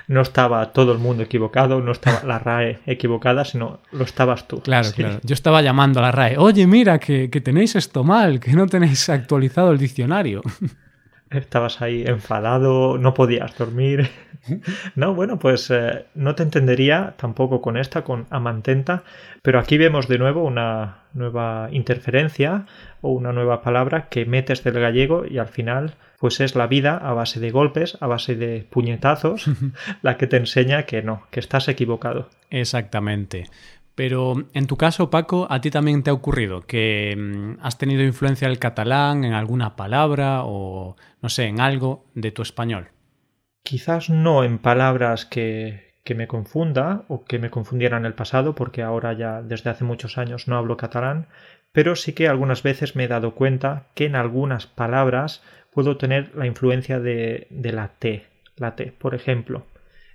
No 0.07 0.23
estaba 0.23 0.73
todo 0.73 0.93
el 0.93 0.99
mundo 0.99 1.23
equivocado, 1.23 1.81
no 1.81 1.93
estaba 1.93 2.23
la 2.25 2.39
RAE 2.39 2.79
equivocada, 2.87 3.45
sino 3.45 3.81
lo 3.93 4.05
estabas 4.05 4.49
tú. 4.49 4.63
Claro, 4.63 4.85
sí. 4.85 4.95
claro. 4.95 5.21
Yo 5.23 5.35
estaba 5.35 5.61
llamando 5.61 6.01
a 6.01 6.03
la 6.03 6.13
RAE, 6.13 6.39
oye, 6.39 6.67
mira, 6.67 6.99
que, 6.99 7.29
que 7.29 7.43
tenéis 7.43 7.77
esto 7.77 8.05
mal, 8.05 8.41
que 8.41 8.53
no 8.53 8.67
tenéis 8.67 9.09
actualizado 9.11 9.71
el 9.71 9.79
diccionario. 9.79 10.41
Estabas 11.31 11.83
ahí 11.83 12.05
enfadado, 12.07 12.99
no 12.99 13.15
podías 13.15 13.57
dormir. 13.57 14.11
No, 14.95 15.15
bueno, 15.15 15.39
pues 15.39 15.71
eh, 15.71 16.07
no 16.15 16.35
te 16.35 16.43
entendería 16.43 17.15
tampoco 17.19 17.61
con 17.61 17.77
esta, 17.77 18.03
con 18.03 18.27
amantenta, 18.31 19.03
pero 19.43 19.59
aquí 19.59 19.77
vemos 19.77 20.09
de 20.09 20.17
nuevo 20.17 20.43
una 20.43 21.03
nueva 21.13 21.69
interferencia 21.71 22.65
o 23.03 23.11
una 23.11 23.33
nueva 23.33 23.61
palabra 23.61 24.09
que 24.09 24.25
metes 24.25 24.65
del 24.65 24.81
gallego 24.81 25.27
y 25.29 25.37
al 25.37 25.49
final 25.49 25.97
pues 26.19 26.41
es 26.41 26.57
la 26.57 26.67
vida 26.67 26.97
a 26.97 27.13
base 27.13 27.41
de 27.41 27.51
golpes, 27.51 27.97
a 28.01 28.07
base 28.07 28.35
de 28.35 28.67
puñetazos, 28.69 29.47
la 30.03 30.17
que 30.17 30.27
te 30.27 30.37
enseña 30.37 30.85
que 30.85 31.03
no, 31.03 31.27
que 31.31 31.41
estás 31.41 31.69
equivocado. 31.69 32.29
Exactamente. 32.51 33.47
Pero 33.99 34.35
en 34.55 34.69
tu 34.69 34.77
caso, 34.77 35.11
Paco, 35.11 35.49
¿a 35.51 35.61
ti 35.61 35.73
también 35.73 36.05
te 36.05 36.11
ha 36.11 36.13
ocurrido 36.13 36.61
que 36.61 37.17
mm, 37.19 37.59
has 37.61 37.79
tenido 37.79 38.05
influencia 38.05 38.47
del 38.47 38.61
catalán 38.61 39.25
en 39.25 39.33
alguna 39.33 39.75
palabra 39.75 40.45
o, 40.45 40.95
no 41.21 41.29
sé, 41.29 41.47
en 41.47 41.61
algo 41.61 42.07
de 42.15 42.31
tu 42.31 42.43
español? 42.43 42.91
Quizás 43.65 44.09
no 44.09 44.45
en 44.45 44.59
palabras 44.59 45.27
que, 45.27 45.97
que 46.05 46.15
me 46.15 46.29
confunda 46.29 47.07
o 47.09 47.25
que 47.25 47.41
me 47.41 47.51
confundiera 47.51 47.97
en 47.97 48.05
el 48.05 48.15
pasado, 48.15 48.55
porque 48.55 48.83
ahora 48.83 49.15
ya 49.15 49.43
desde 49.43 49.71
hace 49.71 49.83
muchos 49.83 50.17
años 50.17 50.47
no 50.47 50.57
hablo 50.57 50.77
catalán, 50.77 51.27
pero 51.73 51.97
sí 51.97 52.13
que 52.13 52.29
algunas 52.29 52.63
veces 52.63 52.95
me 52.95 53.03
he 53.03 53.09
dado 53.09 53.35
cuenta 53.35 53.89
que 53.97 54.05
en 54.05 54.15
algunas 54.15 54.69
palabras 54.69 55.43
puedo 55.73 55.97
tener 55.97 56.37
la 56.37 56.47
influencia 56.47 57.01
de, 57.01 57.49
de 57.51 57.73
la 57.73 57.89
T, 57.99 58.29
la 58.55 58.77
T, 58.77 58.93
por 58.93 59.17
ejemplo, 59.17 59.67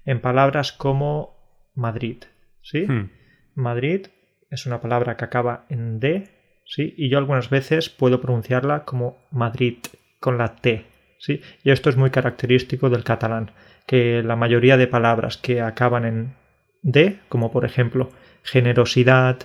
en 0.06 0.22
palabras 0.22 0.72
como 0.72 1.36
Madrid, 1.76 2.24
¿sí? 2.62 2.86
Hmm. 2.88 3.23
Madrid 3.56 4.08
es 4.50 4.66
una 4.66 4.82
palabra 4.82 5.18
que 5.18 5.26
acaba 5.26 5.66
en 5.70 6.00
D, 6.00 6.30
¿sí? 6.66 6.94
Y 6.98 7.10
yo 7.10 7.18
algunas 7.18 7.50
veces 7.50 7.90
puedo 7.90 8.22
pronunciarla 8.22 8.86
como 8.86 9.18
Madrid 9.32 9.78
con 10.20 10.38
la 10.38 10.56
T, 10.56 10.86
¿sí? 11.18 11.42
Y 11.64 11.72
esto 11.72 11.90
es 11.90 11.98
muy 11.98 12.10
característico 12.10 12.90
del 12.90 13.04
catalán, 13.04 13.52
que 13.86 14.24
la 14.24 14.36
mayoría 14.36 14.78
de 14.78 14.88
palabras 14.88 15.38
que 15.38 15.62
acaban 15.62 16.06
en 16.06 16.36
D, 16.82 17.20
como 17.30 17.52
por 17.52 17.66
ejemplo 17.66 18.10
generosidad, 18.44 19.40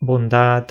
bondad 0.00 0.66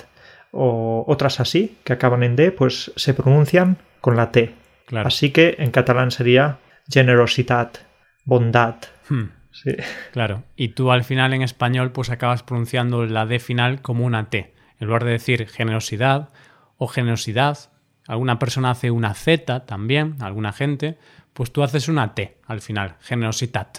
o 0.50 1.04
otras 1.06 1.40
así, 1.40 1.78
que 1.84 1.92
acaban 1.92 2.22
en 2.22 2.36
D, 2.36 2.50
pues 2.52 2.92
se 2.96 3.14
pronuncian 3.14 3.76
con 4.00 4.16
la 4.16 4.32
T. 4.32 4.54
Claro. 4.86 5.08
Así 5.08 5.30
que 5.30 5.56
en 5.58 5.70
catalán 5.70 6.10
sería 6.10 6.58
generositat, 6.90 7.78
bondad. 8.24 8.76
Hmm. 9.08 9.35
Sí. 9.62 9.74
Claro. 10.12 10.42
Y 10.56 10.68
tú 10.68 10.90
al 10.92 11.04
final 11.04 11.32
en 11.32 11.42
español 11.42 11.90
pues 11.92 12.10
acabas 12.10 12.42
pronunciando 12.42 13.04
la 13.06 13.24
D 13.26 13.38
final 13.38 13.80
como 13.80 14.04
una 14.04 14.28
T. 14.28 14.52
En 14.78 14.86
lugar 14.86 15.04
de 15.04 15.12
decir 15.12 15.48
generosidad 15.48 16.28
o 16.76 16.86
generosidad, 16.88 17.70
alguna 18.06 18.38
persona 18.38 18.70
hace 18.70 18.90
una 18.90 19.14
Z 19.14 19.64
también, 19.66 20.16
alguna 20.20 20.52
gente, 20.52 20.98
pues 21.32 21.52
tú 21.52 21.62
haces 21.62 21.88
una 21.88 22.14
T 22.14 22.36
al 22.46 22.60
final, 22.60 22.96
generositat. 23.00 23.78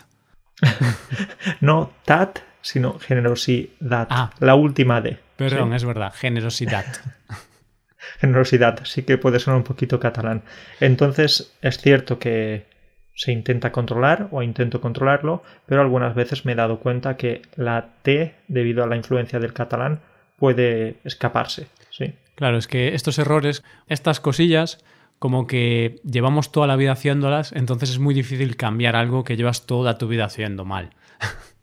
no 1.61 1.91
tat, 2.05 2.39
sino 2.61 2.97
generosidad. 2.99 4.07
Ah. 4.09 4.31
La 4.39 4.55
última 4.55 5.01
D. 5.01 5.19
Perdón, 5.35 5.69
Sí. 5.69 5.75
es 5.75 5.85
verdad, 5.85 6.13
generosidad. 6.15 6.85
Generosidad, 8.19 8.83
sí 8.85 9.03
que 9.03 9.17
puede 9.17 9.39
sonar 9.39 9.57
un 9.57 9.63
poquito 9.63 9.99
catalán. 9.99 10.43
Entonces, 10.79 11.53
es 11.61 11.77
cierto 11.77 12.17
que 12.19 12.66
se 13.17 13.31
intenta 13.31 13.71
controlar 13.71 14.27
o 14.31 14.43
intento 14.43 14.79
controlarlo, 14.79 15.41
pero 15.65 15.81
algunas 15.81 16.13
veces 16.13 16.45
me 16.45 16.51
he 16.51 16.55
dado 16.55 16.79
cuenta 16.79 17.17
que 17.17 17.41
la 17.55 17.89
T, 18.03 18.35
debido 18.47 18.83
a 18.83 18.87
la 18.87 18.95
influencia 18.95 19.39
del 19.39 19.53
catalán, 19.53 20.01
puede 20.37 20.97
escaparse. 21.03 21.67
Sí. 21.89 22.13
Claro, 22.35 22.57
es 22.57 22.67
que 22.67 22.93
estos 22.93 23.17
errores, 23.17 23.63
estas 23.87 24.19
cosillas, 24.19 24.85
como 25.17 25.47
que 25.47 25.99
llevamos 26.03 26.51
toda 26.51 26.67
la 26.67 26.75
vida 26.75 26.91
haciéndolas, 26.91 27.53
entonces 27.53 27.89
es 27.89 27.97
muy 27.97 28.13
difícil 28.13 28.55
cambiar 28.55 28.95
algo 28.95 29.23
que 29.23 29.35
llevas 29.35 29.65
toda 29.65 29.97
tu 29.97 30.07
vida 30.07 30.25
haciendo 30.25 30.63
mal. 30.63 30.91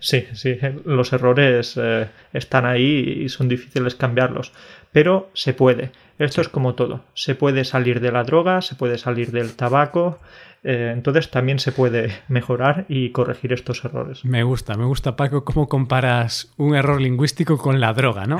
Sí, 0.00 0.26
sí, 0.32 0.58
los 0.84 1.12
errores 1.12 1.74
eh, 1.80 2.08
están 2.32 2.66
ahí 2.66 3.22
y 3.24 3.28
son 3.28 3.48
difíciles 3.48 3.94
cambiarlos, 3.94 4.52
pero 4.92 5.30
se 5.32 5.54
puede. 5.54 5.90
Esto 6.18 6.40
es 6.40 6.48
como 6.48 6.74
todo. 6.74 7.04
Se 7.14 7.34
puede 7.34 7.64
salir 7.64 8.00
de 8.00 8.12
la 8.12 8.24
droga, 8.24 8.62
se 8.62 8.74
puede 8.74 8.98
salir 8.98 9.30
del 9.30 9.54
tabaco, 9.54 10.18
eh, 10.64 10.90
entonces 10.92 11.30
también 11.30 11.58
se 11.58 11.70
puede 11.70 12.12
mejorar 12.28 12.86
y 12.88 13.10
corregir 13.10 13.52
estos 13.52 13.84
errores. 13.84 14.24
Me 14.24 14.42
gusta, 14.42 14.74
me 14.74 14.84
gusta, 14.84 15.14
Paco, 15.14 15.44
cómo 15.44 15.68
comparas 15.68 16.52
un 16.56 16.74
error 16.74 17.00
lingüístico 17.00 17.58
con 17.58 17.80
la 17.80 17.92
droga, 17.92 18.26
¿no? 18.26 18.38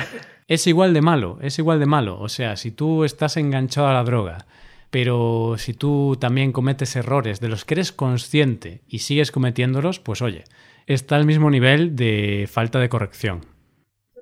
Es 0.48 0.66
igual 0.66 0.94
de 0.94 1.02
malo, 1.02 1.38
es 1.42 1.58
igual 1.58 1.78
de 1.78 1.86
malo. 1.86 2.18
O 2.18 2.28
sea, 2.28 2.56
si 2.56 2.70
tú 2.70 3.04
estás 3.04 3.36
enganchado 3.36 3.88
a 3.88 3.92
la 3.92 4.04
droga, 4.04 4.46
pero 4.90 5.56
si 5.58 5.74
tú 5.74 6.16
también 6.18 6.52
cometes 6.52 6.96
errores 6.96 7.38
de 7.40 7.48
los 7.48 7.64
que 7.64 7.74
eres 7.74 7.92
consciente 7.92 8.80
y 8.88 9.00
sigues 9.00 9.30
cometiéndolos, 9.30 10.00
pues 10.00 10.22
oye, 10.22 10.44
está 10.86 11.16
al 11.16 11.26
mismo 11.26 11.50
nivel 11.50 11.96
de 11.96 12.48
falta 12.50 12.78
de 12.78 12.88
corrección. 12.88 13.44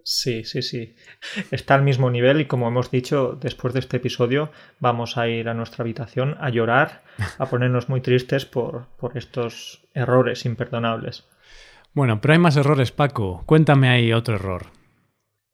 Sí, 0.06 0.44
sí, 0.44 0.60
sí. 0.60 0.94
Está 1.50 1.74
al 1.76 1.82
mismo 1.82 2.10
nivel 2.10 2.40
y 2.42 2.44
como 2.44 2.68
hemos 2.68 2.90
dicho, 2.90 3.38
después 3.40 3.72
de 3.72 3.80
este 3.80 3.96
episodio 3.96 4.50
vamos 4.78 5.16
a 5.16 5.28
ir 5.28 5.48
a 5.48 5.54
nuestra 5.54 5.82
habitación 5.82 6.36
a 6.40 6.50
llorar, 6.50 7.02
a 7.38 7.46
ponernos 7.46 7.88
muy 7.88 8.02
tristes 8.02 8.44
por, 8.44 8.86
por 8.98 9.16
estos 9.16 9.82
errores 9.94 10.44
imperdonables. 10.44 11.24
Bueno, 11.94 12.20
pero 12.20 12.32
hay 12.34 12.38
más 12.38 12.56
errores, 12.56 12.92
Paco. 12.92 13.44
Cuéntame 13.46 13.88
ahí 13.88 14.12
otro 14.12 14.34
error. 14.34 14.66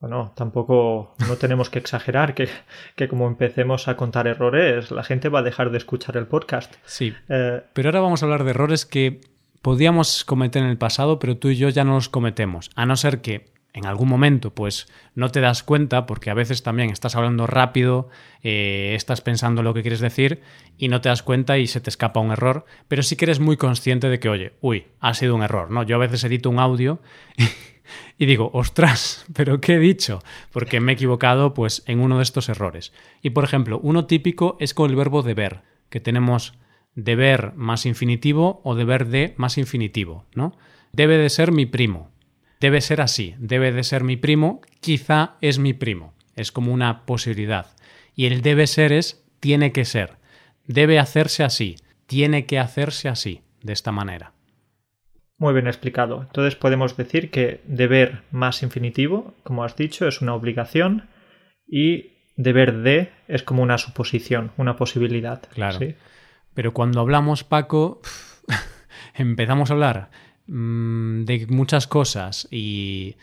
Bueno, 0.00 0.32
tampoco 0.34 1.14
no 1.28 1.36
tenemos 1.36 1.68
que 1.70 1.78
exagerar 1.78 2.34
que, 2.34 2.48
que 2.96 3.06
como 3.06 3.28
empecemos 3.28 3.86
a 3.86 3.96
contar 3.96 4.26
errores, 4.26 4.90
la 4.90 5.04
gente 5.04 5.28
va 5.28 5.40
a 5.40 5.42
dejar 5.42 5.70
de 5.70 5.78
escuchar 5.78 6.16
el 6.16 6.26
podcast. 6.26 6.74
Sí, 6.86 7.14
Eh, 7.28 7.62
pero 7.74 7.88
ahora 7.90 8.00
vamos 8.00 8.22
a 8.22 8.26
hablar 8.26 8.42
de 8.44 8.50
errores 8.50 8.86
que 8.86 9.20
podíamos 9.62 10.24
cometer 10.24 10.62
en 10.62 10.68
el 10.68 10.78
pasado, 10.78 11.18
pero 11.18 11.36
tú 11.36 11.48
y 11.48 11.56
yo 11.56 11.68
ya 11.68 11.84
no 11.84 11.94
los 11.94 12.08
cometemos. 12.08 12.70
A 12.74 12.86
no 12.86 12.96
ser 12.96 13.20
que 13.20 13.50
en 13.72 13.86
algún 13.86 14.08
momento 14.08 14.52
pues 14.52 14.88
no 15.14 15.30
te 15.30 15.40
das 15.40 15.62
cuenta 15.62 16.06
porque 16.06 16.30
a 16.30 16.34
veces 16.34 16.62
también 16.62 16.90
estás 16.90 17.14
hablando 17.14 17.46
rápido, 17.46 18.08
eh, 18.42 18.94
estás 18.96 19.20
pensando 19.20 19.62
lo 19.62 19.74
que 19.74 19.82
quieres 19.82 20.00
decir 20.00 20.42
y 20.76 20.88
no 20.88 21.00
te 21.00 21.08
das 21.08 21.22
cuenta 21.22 21.58
y 21.58 21.66
se 21.66 21.80
te 21.80 21.90
escapa 21.90 22.20
un 22.20 22.32
error, 22.32 22.64
pero 22.88 23.02
sí 23.02 23.16
que 23.16 23.26
eres 23.26 23.40
muy 23.40 23.56
consciente 23.56 24.08
de 24.08 24.18
que, 24.18 24.28
oye, 24.28 24.54
uy, 24.60 24.86
ha 25.00 25.14
sido 25.14 25.34
un 25.34 25.42
error, 25.42 25.70
¿no? 25.70 25.82
Yo 25.82 25.96
a 25.96 26.00
veces 26.00 26.24
edito 26.24 26.50
un 26.50 26.58
audio 26.58 27.00
y, 28.18 28.26
digo, 28.26 28.50
ostras, 28.52 29.24
pero 29.34 29.60
¿qué 29.60 29.74
he 29.74 29.78
dicho? 29.78 30.20
Porque 30.52 30.80
me 30.80 30.92
he 30.92 30.94
equivocado 30.94 31.54
pues 31.54 31.84
en 31.86 32.00
uno 32.00 32.16
de 32.16 32.24
estos 32.24 32.48
errores. 32.48 32.92
Y 33.22 33.30
por 33.30 33.44
ejemplo, 33.44 33.78
uno 33.82 34.06
típico 34.06 34.56
es 34.58 34.74
con 34.74 34.90
el 34.90 34.96
verbo 34.96 35.22
deber, 35.22 35.62
que 35.90 36.00
tenemos 36.00 36.54
deber 37.04 37.52
más 37.54 37.86
infinitivo 37.86 38.60
o 38.64 38.74
deber 38.74 39.06
de 39.06 39.34
más 39.36 39.58
infinitivo, 39.58 40.26
¿no? 40.34 40.56
Debe 40.92 41.18
de 41.18 41.30
ser 41.30 41.52
mi 41.52 41.66
primo 41.66 42.10
debe 42.60 42.82
ser 42.82 43.00
así, 43.00 43.34
debe 43.38 43.72
de 43.72 43.82
ser 43.82 44.04
mi 44.04 44.16
primo, 44.16 44.60
quizá 44.80 45.36
es 45.40 45.58
mi 45.58 45.72
primo. 45.72 46.14
Es 46.36 46.52
como 46.52 46.72
una 46.72 47.04
posibilidad. 47.06 47.66
Y 48.14 48.26
el 48.26 48.42
debe 48.42 48.66
ser 48.66 48.92
es 48.92 49.24
tiene 49.40 49.72
que 49.72 49.84
ser. 49.84 50.18
Debe 50.66 50.98
hacerse 50.98 51.42
así, 51.42 51.76
tiene 52.06 52.46
que 52.46 52.58
hacerse 52.58 53.08
así, 53.08 53.40
de 53.62 53.72
esta 53.72 53.90
manera. 53.92 54.32
Muy 55.38 55.54
bien 55.54 55.66
explicado. 55.66 56.20
Entonces 56.20 56.54
podemos 56.54 56.96
decir 56.96 57.30
que 57.30 57.62
deber 57.64 58.22
más 58.30 58.62
infinitivo, 58.62 59.34
como 59.42 59.64
has 59.64 59.74
dicho, 59.74 60.06
es 60.06 60.20
una 60.20 60.34
obligación 60.34 61.08
y 61.66 62.12
deber 62.36 62.78
de 62.78 63.10
es 63.26 63.42
como 63.42 63.62
una 63.62 63.78
suposición, 63.78 64.52
una 64.58 64.76
posibilidad. 64.76 65.42
Claro. 65.54 65.78
Pero 66.60 66.74
cuando 66.74 67.00
hablamos, 67.00 67.42
Paco, 67.42 68.02
empezamos 69.14 69.70
a 69.70 69.72
hablar 69.72 70.10
Mm, 70.52 71.26
de 71.26 71.46
muchas 71.48 71.86
cosas 71.86 72.48
y 72.50 73.14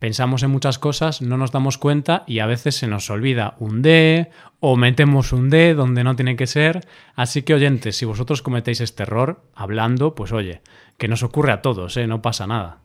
pensamos 0.00 0.42
en 0.42 0.50
muchas 0.50 0.80
cosas, 0.80 1.22
no 1.22 1.36
nos 1.36 1.52
damos 1.52 1.78
cuenta 1.78 2.24
y 2.26 2.40
a 2.40 2.46
veces 2.46 2.74
se 2.74 2.88
nos 2.88 3.08
olvida 3.08 3.54
un 3.60 3.82
D 3.82 4.32
o 4.58 4.74
metemos 4.74 5.32
un 5.32 5.48
D 5.48 5.74
donde 5.74 6.02
no 6.02 6.16
tiene 6.16 6.34
que 6.34 6.48
ser. 6.48 6.80
Así 7.14 7.42
que 7.42 7.54
oyentes, 7.54 7.96
si 7.96 8.04
vosotros 8.04 8.42
cometéis 8.42 8.80
este 8.80 9.04
error 9.04 9.44
hablando, 9.54 10.16
pues 10.16 10.32
oye, 10.32 10.60
que 10.98 11.06
nos 11.06 11.22
ocurre 11.22 11.52
a 11.52 11.62
todos, 11.62 11.96
¿eh? 11.98 12.08
no 12.08 12.20
pasa 12.20 12.48
nada. 12.48 12.80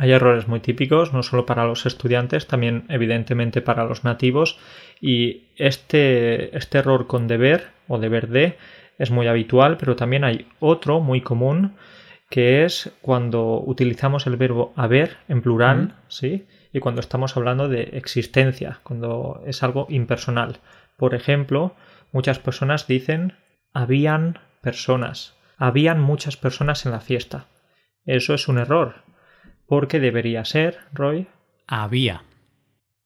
Hay 0.00 0.12
errores 0.12 0.48
muy 0.48 0.60
típicos, 0.60 1.12
no 1.12 1.22
solo 1.22 1.44
para 1.44 1.66
los 1.66 1.84
estudiantes, 1.84 2.46
también 2.46 2.86
evidentemente 2.88 3.60
para 3.60 3.84
los 3.84 4.02
nativos. 4.02 4.58
Y 4.98 5.48
este, 5.56 6.56
este 6.56 6.78
error 6.78 7.06
con 7.06 7.28
deber 7.28 7.66
o 7.86 7.98
deber 7.98 8.28
de 8.28 8.56
es 8.98 9.10
muy 9.10 9.26
habitual, 9.26 9.76
pero 9.76 9.96
también 9.96 10.24
hay 10.24 10.48
otro 10.58 11.00
muy 11.00 11.20
común 11.20 11.76
que 12.30 12.64
es 12.64 12.90
cuando 13.02 13.60
utilizamos 13.60 14.26
el 14.26 14.36
verbo 14.36 14.72
haber 14.74 15.18
en 15.28 15.42
plural, 15.42 15.96
¿sí? 16.08 16.46
Y 16.72 16.78
cuando 16.78 17.02
estamos 17.02 17.36
hablando 17.36 17.68
de 17.68 17.82
existencia, 17.92 18.80
cuando 18.82 19.42
es 19.44 19.62
algo 19.62 19.86
impersonal. 19.90 20.60
Por 20.96 21.14
ejemplo, 21.14 21.74
muchas 22.10 22.38
personas 22.38 22.86
dicen 22.86 23.34
habían 23.74 24.38
personas, 24.62 25.36
habían 25.58 26.00
muchas 26.00 26.38
personas 26.38 26.86
en 26.86 26.92
la 26.92 27.00
fiesta. 27.00 27.48
Eso 28.06 28.32
es 28.32 28.48
un 28.48 28.56
error, 28.56 29.09
porque 29.70 30.00
debería 30.00 30.44
ser, 30.44 30.78
Roy. 30.92 31.28
Había. 31.68 32.24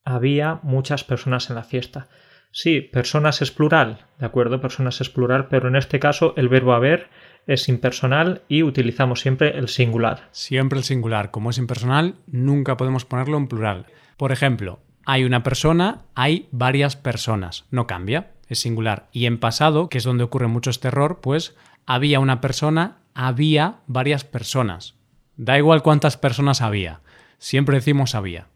Había 0.03 0.61
muchas 0.63 1.03
personas 1.03 1.51
en 1.51 1.57
la 1.57 1.63
fiesta. 1.63 2.07
Sí, 2.49 2.81
personas 2.81 3.43
es 3.43 3.51
plural, 3.51 4.07
de 4.17 4.25
acuerdo, 4.25 4.59
personas 4.61 4.99
es 4.99 5.11
plural, 5.11 5.47
pero 5.47 5.67
en 5.67 5.75
este 5.75 5.99
caso 5.99 6.33
el 6.37 6.49
verbo 6.49 6.73
haber 6.73 7.09
es 7.45 7.69
impersonal 7.69 8.41
y 8.47 8.63
utilizamos 8.63 9.19
siempre 9.19 9.55
el 9.59 9.67
singular. 9.67 10.27
Siempre 10.31 10.79
el 10.79 10.85
singular. 10.85 11.29
Como 11.29 11.51
es 11.51 11.59
impersonal, 11.59 12.15
nunca 12.25 12.77
podemos 12.77 13.05
ponerlo 13.05 13.37
en 13.37 13.47
plural. 13.47 13.85
Por 14.17 14.31
ejemplo, 14.31 14.79
hay 15.05 15.23
una 15.23 15.43
persona, 15.43 16.05
hay 16.15 16.49
varias 16.49 16.95
personas. 16.95 17.65
No 17.69 17.85
cambia, 17.85 18.31
es 18.49 18.57
singular. 18.57 19.07
Y 19.11 19.27
en 19.27 19.37
pasado, 19.37 19.87
que 19.87 19.99
es 19.99 20.03
donde 20.03 20.23
ocurre 20.23 20.47
mucho 20.47 20.71
este 20.71 20.87
error, 20.87 21.19
pues 21.21 21.55
había 21.85 22.19
una 22.19 22.41
persona, 22.41 23.03
había 23.13 23.81
varias 23.85 24.23
personas. 24.23 24.95
Da 25.37 25.57
igual 25.57 25.81
cuántas 25.81 26.17
personas 26.17 26.61
había. 26.61 27.01
Siempre 27.37 27.75
decimos 27.77 28.15
había. 28.15 28.47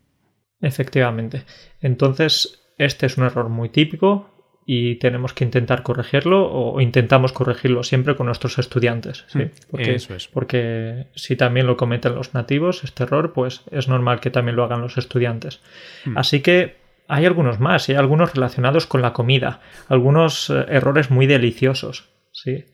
Efectivamente. 0.61 1.43
Entonces, 1.81 2.61
este 2.77 3.05
es 3.05 3.17
un 3.17 3.25
error 3.25 3.49
muy 3.49 3.69
típico 3.69 4.29
y 4.65 4.95
tenemos 4.95 5.33
que 5.33 5.43
intentar 5.43 5.81
corregirlo 5.81 6.47
o 6.51 6.79
intentamos 6.79 7.33
corregirlo 7.33 7.81
siempre 7.83 8.15
con 8.15 8.27
nuestros 8.27 8.59
estudiantes. 8.59 9.25
¿sí? 9.27 9.39
Hmm, 9.39 9.51
porque, 9.71 9.95
Eso 9.95 10.15
es. 10.15 10.27
porque 10.27 11.07
si 11.15 11.35
también 11.35 11.65
lo 11.65 11.75
cometen 11.75 12.13
los 12.13 12.33
nativos, 12.33 12.83
este 12.83 13.03
error, 13.03 13.33
pues 13.33 13.63
es 13.71 13.87
normal 13.87 14.19
que 14.19 14.29
también 14.29 14.55
lo 14.55 14.63
hagan 14.63 14.81
los 14.81 14.97
estudiantes. 14.97 15.61
Hmm. 16.05 16.17
Así 16.17 16.41
que 16.41 16.77
hay 17.07 17.25
algunos 17.25 17.59
más, 17.59 17.89
y 17.89 17.93
hay 17.93 17.97
algunos 17.97 18.35
relacionados 18.35 18.85
con 18.85 19.01
la 19.01 19.11
comida, 19.11 19.61
algunos 19.87 20.51
eh, 20.51 20.65
errores 20.69 21.09
muy 21.09 21.25
deliciosos. 21.25 22.09
¿sí? 22.31 22.65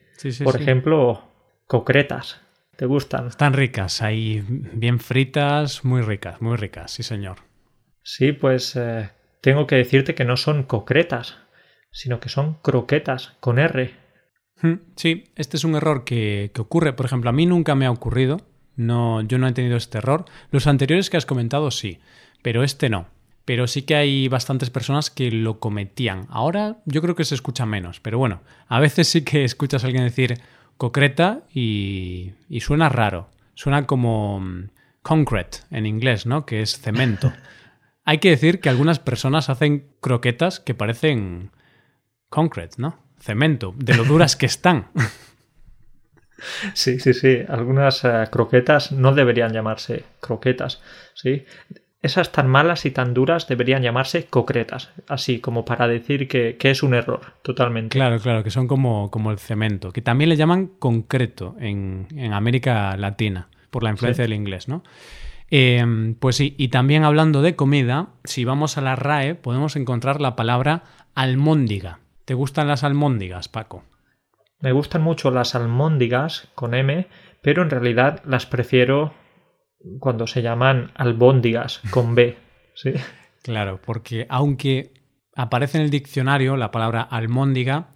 Por 0.44 0.60
ejemplo, 0.60 1.24
concretas. 1.65 2.41
¿Te 2.76 2.86
gustan? 2.86 3.28
Están 3.28 3.54
ricas, 3.54 4.02
ahí 4.02 4.44
bien 4.48 5.00
fritas, 5.00 5.86
muy 5.86 6.02
ricas, 6.02 6.42
muy 6.42 6.58
ricas, 6.58 6.92
sí 6.92 7.04
señor. 7.04 7.38
Sí, 8.04 8.34
pues 8.34 8.76
eh, 8.76 9.10
tengo 9.42 9.66
que 9.66 9.78
decirte 9.78 10.14
que 10.14 10.26
no 10.26 10.36
son 10.36 10.64
concretas, 10.64 11.38
sino 11.92 12.20
que 12.20 12.30
son 12.30 12.56
croquetas 12.62 13.34
con 13.40 13.60
R. 13.60 13.94
Hmm, 14.62 14.76
sí, 14.96 15.26
este 15.36 15.58
es 15.58 15.64
un 15.64 15.76
error 15.76 16.04
que, 16.04 16.52
ocurre. 16.58 16.94
Por 16.94 17.06
ejemplo, 17.06 17.30
a 17.30 17.34
mí 17.34 17.46
nunca 17.46 17.76
me 17.76 17.86
ha 17.86 17.92
ocurrido. 17.92 18.42
No, 18.76 19.22
yo 19.22 19.38
no 19.38 19.48
he 19.48 19.54
tenido 19.54 19.78
este 19.78 20.00
error. 20.00 20.26
Los 20.52 20.68
anteriores 20.68 21.10
que 21.10 21.18
has 21.18 21.26
comentado 21.26 21.72
sí, 21.72 22.00
pero 22.42 22.64
este 22.64 22.90
no. 22.90 23.08
Pero 23.46 23.68
sí 23.68 23.84
que 23.84 23.96
hay 23.96 24.28
bastantes 24.28 24.70
personas 24.70 25.10
que 25.10 25.32
lo 25.32 25.60
cometían. 25.60 26.28
Ahora 26.30 26.78
yo 26.86 27.02
creo 27.02 27.16
que 27.16 27.24
se 27.24 27.36
escucha 27.36 27.66
menos, 27.66 28.02
pero 28.02 28.18
bueno, 28.18 28.42
a 28.68 28.80
veces 28.80 29.08
sí 29.08 29.24
que 29.24 29.46
escuchas 29.46 29.84
a 29.84 29.88
alguien 29.88 30.04
decir 30.04 30.42
concreta 30.78 31.44
y, 31.54 32.34
y 32.50 32.62
suena 32.62 32.90
raro. 32.90 33.30
Suena 33.54 33.86
como 33.86 34.40
mm, 34.40 34.70
concrete 35.02 35.60
en 35.72 35.86
inglés, 35.86 36.26
¿no? 36.26 36.46
Que 36.46 36.62
es 36.62 36.80
cemento. 36.80 37.34
hay 38.06 38.20
que 38.20 38.30
decir 38.30 38.60
que 38.60 38.70
algunas 38.70 39.00
personas 39.00 39.50
hacen 39.50 39.88
croquetas 40.00 40.60
que 40.60 40.76
parecen 40.76 41.52
concrete, 42.30 42.76
¿no? 42.78 43.00
Cemento, 43.20 43.74
de 43.78 43.96
lo 43.96 44.04
duras 44.04 44.36
que 44.36 44.46
están. 44.46 44.88
Sí, 46.74 47.00
sí, 47.00 47.14
sí. 47.14 47.40
Algunas 47.48 48.04
eh, 48.04 48.26
croquetas 48.30 48.92
no 48.92 49.14
deberían 49.14 49.54
llamarse 49.54 50.04
croquetas, 50.20 50.82
¿sí? 51.14 51.46
Esas 52.06 52.32
tan 52.32 52.48
malas 52.48 52.86
y 52.86 52.91
tan 52.91 53.15
duras 53.15 53.48
deberían 53.48 53.82
llamarse 53.82 54.28
concretas, 54.28 54.91
así 55.08 55.39
como 55.39 55.65
para 55.65 55.88
decir 55.88 56.28
que, 56.28 56.56
es 56.62 56.84
un 56.84 56.94
error, 56.94 57.34
totalmente. 57.41 57.98
Claro, 57.98 58.20
claro, 58.20 58.44
que 58.44 58.52
son 58.52 58.68
como, 58.68 59.10
como 59.10 59.32
el 59.32 59.39
cemento, 59.39 59.91
que 59.91 60.04
también 60.04 60.30
le 60.30 60.36
llaman 60.36 60.68
concreto 60.68 61.56
en, 61.60 62.06
América 62.32 62.96
Latina, 62.96 63.50
por 63.72 63.82
la 63.82 63.89
influencia 63.89 64.22
del 64.22 64.34
inglés, 64.34 64.68
¿no? 64.68 64.84
Em, 65.50 66.13
pues 66.13 66.36
sí, 66.36 66.54
y 66.60 66.68
también 66.68 67.04
hablando 67.04 67.41
de 67.41 67.56
comida, 67.56 68.10
si 68.24 68.46
vamos 68.46 68.78
a 68.78 68.82
la 68.82 68.96
RAE 68.96 69.34
podemos 69.34 69.76
encontrar 69.76 70.22
la 70.22 70.36
palabra 70.36 70.84
almóndiga. 71.15 72.02
¿Te 72.26 72.36
gustan 72.36 72.68
las 72.68 72.84
almóndigas, 72.84 73.48
Paco? 73.48 73.84
Me 74.60 74.74
gustan 74.74 75.02
mucho 75.02 75.32
las 75.32 75.56
almóndigas 75.56 76.50
con 76.54 76.76
M, 76.76 77.08
pero 77.41 77.63
en 77.63 77.72
realidad 77.72 78.22
las 78.26 78.46
prefiero 78.46 79.12
cuando 80.00 80.28
se 80.28 80.42
llaman 80.42 80.92
albóndigas 80.96 81.82
con 81.90 82.16
B. 82.16 82.38
¿sí? 82.74 82.94
Claro, 83.42 83.80
porque 83.84 84.26
aunque 84.30 84.94
aparece 85.36 85.78
en 85.78 85.84
el 85.84 85.90
diccionario 85.90 86.58
la 86.58 86.72
palabra 86.72 87.02
almóndiga, 87.02 87.90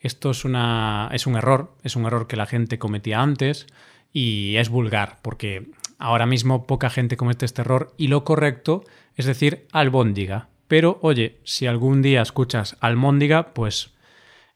esto 0.00 0.30
es, 0.30 0.44
una, 0.44 1.10
es 1.12 1.26
un 1.26 1.36
error, 1.36 1.74
es 1.82 1.96
un 1.96 2.04
error 2.06 2.26
que 2.26 2.36
la 2.36 2.46
gente 2.46 2.78
cometía 2.78 3.20
antes 3.20 3.66
y 4.12 4.56
es 4.56 4.68
vulgar, 4.68 5.18
porque 5.22 5.68
ahora 5.98 6.26
mismo 6.26 6.66
poca 6.66 6.90
gente 6.90 7.16
comete 7.16 7.44
este 7.44 7.62
error 7.62 7.92
y 7.96 8.08
lo 8.08 8.24
correcto 8.24 8.84
es 9.14 9.26
decir 9.26 9.66
albóndiga. 9.72 10.48
Pero 10.68 10.98
oye, 11.02 11.38
si 11.44 11.66
algún 11.66 12.02
día 12.02 12.22
escuchas 12.22 12.76
almóndiga, 12.80 13.54
pues 13.54 13.94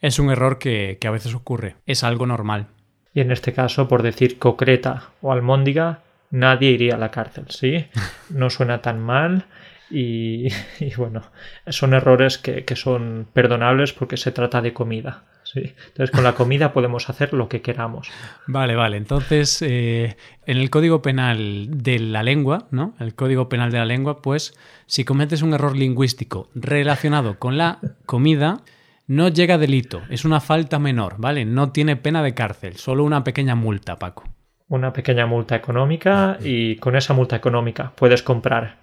es 0.01 0.19
un 0.19 0.31
error 0.31 0.59
que, 0.59 0.99
a 1.05 1.11
veces 1.11 1.35
ocurre. 1.35 1.77
Es 1.87 2.05
algo 2.05 2.27
normal. 2.27 2.69
Y 3.15 3.21
en 3.21 3.33
este 3.33 3.53
caso, 3.53 3.89
por 3.89 4.03
decir 4.03 4.39
concreta 4.39 5.11
o 5.21 5.33
almóndiga, 5.33 6.03
nadie 6.31 6.71
iría 6.71 6.95
a 6.95 6.99
la 6.99 7.11
cárcel, 7.11 7.47
¿sí? 7.49 7.87
No 8.31 8.51
suena 8.51 8.81
tan 8.83 9.01
mal 9.01 9.47
y, 9.91 10.49
bueno, 10.97 11.23
son 11.67 11.95
errores 11.95 12.39
que, 12.39 12.65
son 12.77 13.27
perdonables 13.33 13.93
porque 13.93 14.17
se 14.17 14.33
trata 14.33 14.63
de 14.63 14.73
comida. 14.73 15.25
¿sí? 15.43 15.75
Entonces 15.89 16.13
con 16.13 16.23
la 16.23 16.35
comida 16.35 16.73
podemos 16.73 17.11
hacer 17.11 17.33
lo 17.33 17.49
que 17.49 17.61
queramos. 17.61 18.09
Vale, 18.47 18.77
vale. 18.77 18.97
Entonces, 18.97 19.61
eh, 19.63 20.17
en 20.47 20.59
el 20.59 20.71
Código 20.71 21.03
Penal 21.03 21.67
de 21.71 21.99
la 21.99 22.23
lengua, 22.23 22.69
¿no? 22.71 22.95
El 23.01 23.15
Código 23.15 23.49
Penal 23.49 23.73
de 23.73 23.79
la 23.79 23.85
lengua, 23.85 24.23
pues 24.23 24.55
si 24.87 25.05
cometes 25.05 25.43
un 25.43 25.53
error 25.53 25.77
lingüístico 25.77 26.49
relacionado 26.55 27.39
con 27.39 27.59
la 27.59 27.81
comida, 28.07 28.63
no 29.09 29.29
llega 29.29 29.59
delito, 29.59 30.03
es 30.09 30.25
una 30.25 30.41
falta 30.41 30.79
menor, 30.79 31.17
¿vale? 31.19 31.45
No 31.45 31.73
tiene 31.73 31.97
pena 31.97 32.23
de 32.23 32.35
cárcel, 32.35 32.77
solo 32.77 33.03
una 33.03 33.25
pequeña 33.25 33.57
multa, 33.57 33.99
Paco. 33.99 34.23
Una 34.71 34.93
pequeña 34.93 35.27
multa 35.27 35.57
económica 35.57 36.39
y 36.41 36.77
con 36.77 36.97
esa 36.97 37.13
multa 37.13 37.37
económica 37.37 37.93
puedes 37.97 38.23
comprar 38.23 38.77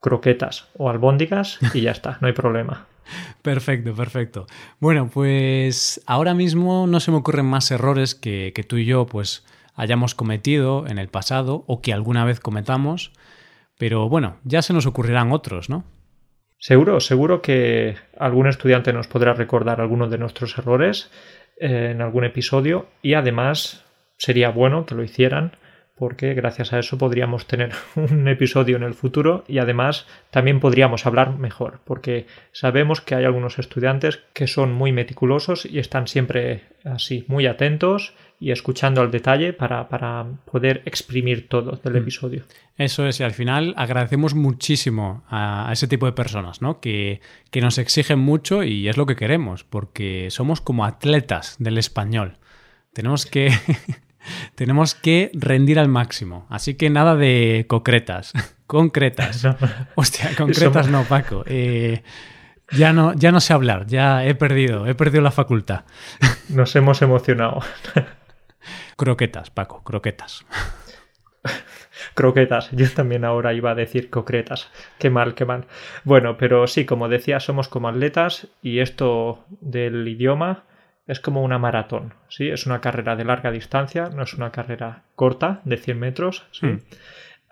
croquetas 0.00 0.68
o 0.76 0.90
albóndigas 0.90 1.58
y 1.72 1.82
ya 1.82 1.92
está, 1.92 2.18
no 2.20 2.26
hay 2.26 2.32
problema. 2.32 2.86
Perfecto, 3.42 3.94
perfecto. 3.94 4.46
Bueno, 4.80 5.10
pues 5.12 6.02
ahora 6.06 6.32
mismo 6.32 6.86
no 6.86 7.00
se 7.00 7.10
me 7.10 7.18
ocurren 7.18 7.44
más 7.44 7.70
errores 7.70 8.14
que, 8.14 8.52
que 8.54 8.64
tú 8.64 8.78
y 8.78 8.86
yo 8.86 9.04
pues 9.04 9.44
hayamos 9.74 10.14
cometido 10.14 10.86
en 10.86 10.98
el 10.98 11.08
pasado 11.08 11.64
o 11.66 11.82
que 11.82 11.92
alguna 11.92 12.24
vez 12.24 12.40
cometamos, 12.40 13.12
pero 13.76 14.08
bueno, 14.08 14.38
ya 14.44 14.62
se 14.62 14.72
nos 14.72 14.86
ocurrirán 14.86 15.32
otros, 15.32 15.68
¿no? 15.68 15.84
Seguro, 16.58 17.00
seguro 17.00 17.42
que 17.42 17.96
algún 18.18 18.46
estudiante 18.46 18.94
nos 18.94 19.06
podrá 19.06 19.34
recordar 19.34 19.82
algunos 19.82 20.10
de 20.10 20.16
nuestros 20.16 20.56
errores 20.56 21.10
eh, 21.60 21.90
en 21.90 22.00
algún 22.00 22.24
episodio 22.24 22.86
y 23.02 23.12
además 23.12 23.83
sería 24.16 24.50
bueno 24.50 24.86
que 24.86 24.94
lo 24.94 25.02
hicieran 25.02 25.52
porque 25.96 26.34
gracias 26.34 26.72
a 26.72 26.78
eso 26.78 26.98
podríamos 26.98 27.46
tener 27.46 27.72
un 27.94 28.26
episodio 28.28 28.76
en 28.76 28.82
el 28.82 28.94
futuro 28.94 29.44
y 29.46 29.58
además 29.58 30.06
también 30.30 30.60
podríamos 30.60 31.06
hablar 31.06 31.38
mejor, 31.38 31.80
porque 31.84 32.26
sabemos 32.52 33.00
que 33.00 33.14
hay 33.14 33.24
algunos 33.24 33.58
estudiantes 33.58 34.20
que 34.32 34.46
son 34.46 34.72
muy 34.72 34.92
meticulosos 34.92 35.66
y 35.66 35.78
están 35.78 36.08
siempre 36.08 36.64
así, 36.84 37.24
muy 37.28 37.46
atentos 37.46 38.14
y 38.40 38.50
escuchando 38.50 39.00
al 39.00 39.12
detalle 39.12 39.52
para, 39.52 39.86
poder 40.44 40.82
exprimir 40.84 41.48
todo 41.48 41.80
del 41.82 41.94
mm. 41.94 41.96
episodio. 41.96 42.44
Eso 42.76 43.06
es, 43.06 43.20
y 43.20 43.22
al 43.22 43.32
final 43.32 43.72
agradecemos 43.76 44.34
muchísimo 44.34 45.24
a, 45.28 45.70
ese 45.72 45.86
tipo 45.86 46.06
de 46.06 46.12
personas, 46.12 46.60
¿no? 46.60 46.80
Que, 46.80 47.20
que 47.52 47.60
nos 47.60 47.78
exigen 47.78 48.18
mucho 48.18 48.64
y 48.64 48.88
es 48.88 48.96
lo 48.96 49.06
que 49.06 49.14
queremos, 49.14 49.62
porque 49.62 50.26
somos 50.30 50.60
como 50.60 50.84
atletas 50.84 51.54
del 51.60 51.78
español. 51.78 52.38
Tenemos 52.92 53.26
que 53.26 53.50
tenemos 54.54 54.94
que 54.94 55.30
rendir 55.34 55.78
al 55.78 55.88
máximo. 55.88 56.46
Así 56.50 56.74
que 56.74 56.90
nada 56.90 57.16
de 57.16 57.66
concretas. 57.68 58.32
concretas. 58.66 59.46
Hostia, 59.94 60.30
concretas 60.36 60.88
no, 60.88 61.04
Paco. 61.04 61.44
Eh, 61.46 62.02
ya 62.70 62.92
no, 62.92 63.12
ya 63.14 63.30
no 63.32 63.40
sé 63.40 63.52
hablar, 63.52 63.86
ya 63.86 64.24
he 64.24 64.34
perdido, 64.34 64.86
he 64.86 64.94
perdido 64.94 65.22
la 65.22 65.30
facultad. 65.30 65.84
Nos 66.48 66.74
hemos 66.76 67.02
emocionado. 67.02 67.60
croquetas, 68.96 69.50
Paco, 69.50 69.82
croquetas. 69.82 70.44
croquetas. 72.14 72.70
Yo 72.72 72.90
también 72.90 73.24
ahora 73.24 73.52
iba 73.52 73.72
a 73.72 73.74
decir 73.74 74.10
concretas. 74.10 74.70
Qué 74.98 75.10
mal, 75.10 75.34
qué 75.34 75.44
mal. 75.44 75.66
Bueno, 76.04 76.36
pero 76.38 76.66
sí, 76.66 76.84
como 76.84 77.08
decía, 77.08 77.40
somos 77.40 77.68
como 77.68 77.88
atletas 77.88 78.48
y 78.62 78.78
esto 78.78 79.44
del 79.60 80.06
idioma 80.08 80.64
es 81.06 81.20
como 81.20 81.42
una 81.42 81.58
maratón, 81.58 82.14
¿sí? 82.28 82.48
Es 82.48 82.66
una 82.66 82.80
carrera 82.80 83.16
de 83.16 83.24
larga 83.24 83.50
distancia, 83.50 84.08
no 84.08 84.22
es 84.22 84.34
una 84.34 84.50
carrera 84.50 85.04
corta 85.14 85.60
de 85.64 85.76
100 85.76 85.98
metros, 85.98 86.46
¿sí? 86.52 86.66
Hmm. 86.66 86.80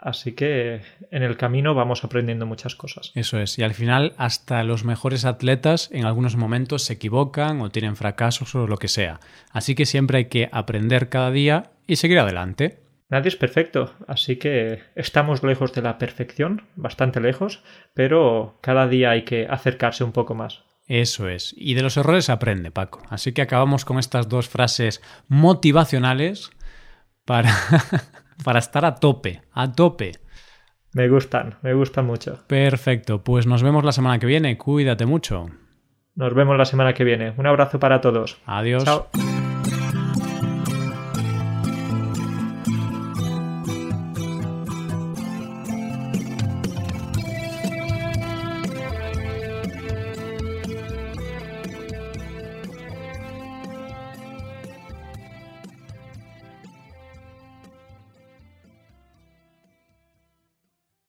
Así 0.03 0.33
que 0.33 0.81
en 1.13 1.23
el 1.23 1.37
camino 1.37 1.75
vamos 1.75 2.03
aprendiendo 2.03 2.45
muchas 2.45 2.75
cosas. 2.75 3.13
Eso 3.15 3.39
es, 3.39 3.57
y 3.61 3.63
al 3.63 3.73
final 3.73 4.15
hasta 4.17 4.65
los 4.65 4.85
mejores 4.85 5.25
atletas 5.25 5.91
en 5.93 6.07
algunos 6.07 6.35
momentos 6.35 6.83
se 6.83 6.95
equivocan 6.95 7.61
o 7.61 7.71
tienen 7.71 7.95
fracasos 7.95 8.53
o 8.57 8.67
lo 8.67 8.79
que 8.79 8.89
sea. 8.89 9.21
Así 9.53 9.77
que 9.77 9.87
siempre 9.87 10.19
hay 10.19 10.25
que 10.25 10.49
aprender 10.51 11.09
cada 11.09 11.31
día 11.31 11.71
y 11.87 11.97
seguir 11.97 12.19
adelante. 12.19 12.81
Nadie 13.11 13.29
es 13.29 13.37
perfecto, 13.37 13.95
así 14.09 14.37
que 14.37 14.81
estamos 14.97 15.45
lejos 15.45 15.73
de 15.73 15.83
la 15.83 15.99
perfección, 15.99 16.63
bastante 16.75 17.21
lejos, 17.21 17.63
pero 17.95 18.59
cada 18.61 18.89
día 18.89 19.11
hay 19.11 19.23
que 19.23 19.47
acercarse 19.49 20.03
un 20.03 20.13
poco 20.13 20.35
más. 20.35 20.65
Eso 20.87 21.29
es. 21.29 21.55
Y 21.57 21.75
de 21.75 21.83
los 21.83 21.97
errores 21.97 22.29
aprende, 22.31 22.71
Paco. 22.71 23.03
Así 23.09 23.33
que 23.33 23.43
acabamos 23.43 23.85
con 23.85 23.99
estas 23.99 24.29
dos 24.29 24.49
frases 24.49 25.03
motivacionales 25.29 26.51
para, 27.25 27.55
para 28.45 28.59
estar 28.59 28.85
a 28.85 28.97
tope, 28.97 29.43
a 29.53 29.73
tope. 29.73 30.13
Me 30.95 31.09
gustan, 31.09 31.57
me 31.63 31.73
gustan 31.73 32.07
mucho. 32.07 32.45
Perfecto, 32.47 33.25
pues 33.25 33.47
nos 33.47 33.63
vemos 33.63 33.85
la 33.85 33.93
semana 33.93 34.19
que 34.19 34.27
viene. 34.27 34.59
Cuídate 34.59 35.07
mucho. 35.07 35.47
Nos 36.15 36.35
vemos 36.35 36.59
la 36.59 36.67
semana 36.67 36.93
que 36.93 37.05
viene. 37.05 37.33
Un 37.39 37.47
abrazo 37.47 37.79
para 37.79 38.01
todos. 38.01 38.39
Adiós. 38.45 38.85
Chao. 38.85 39.09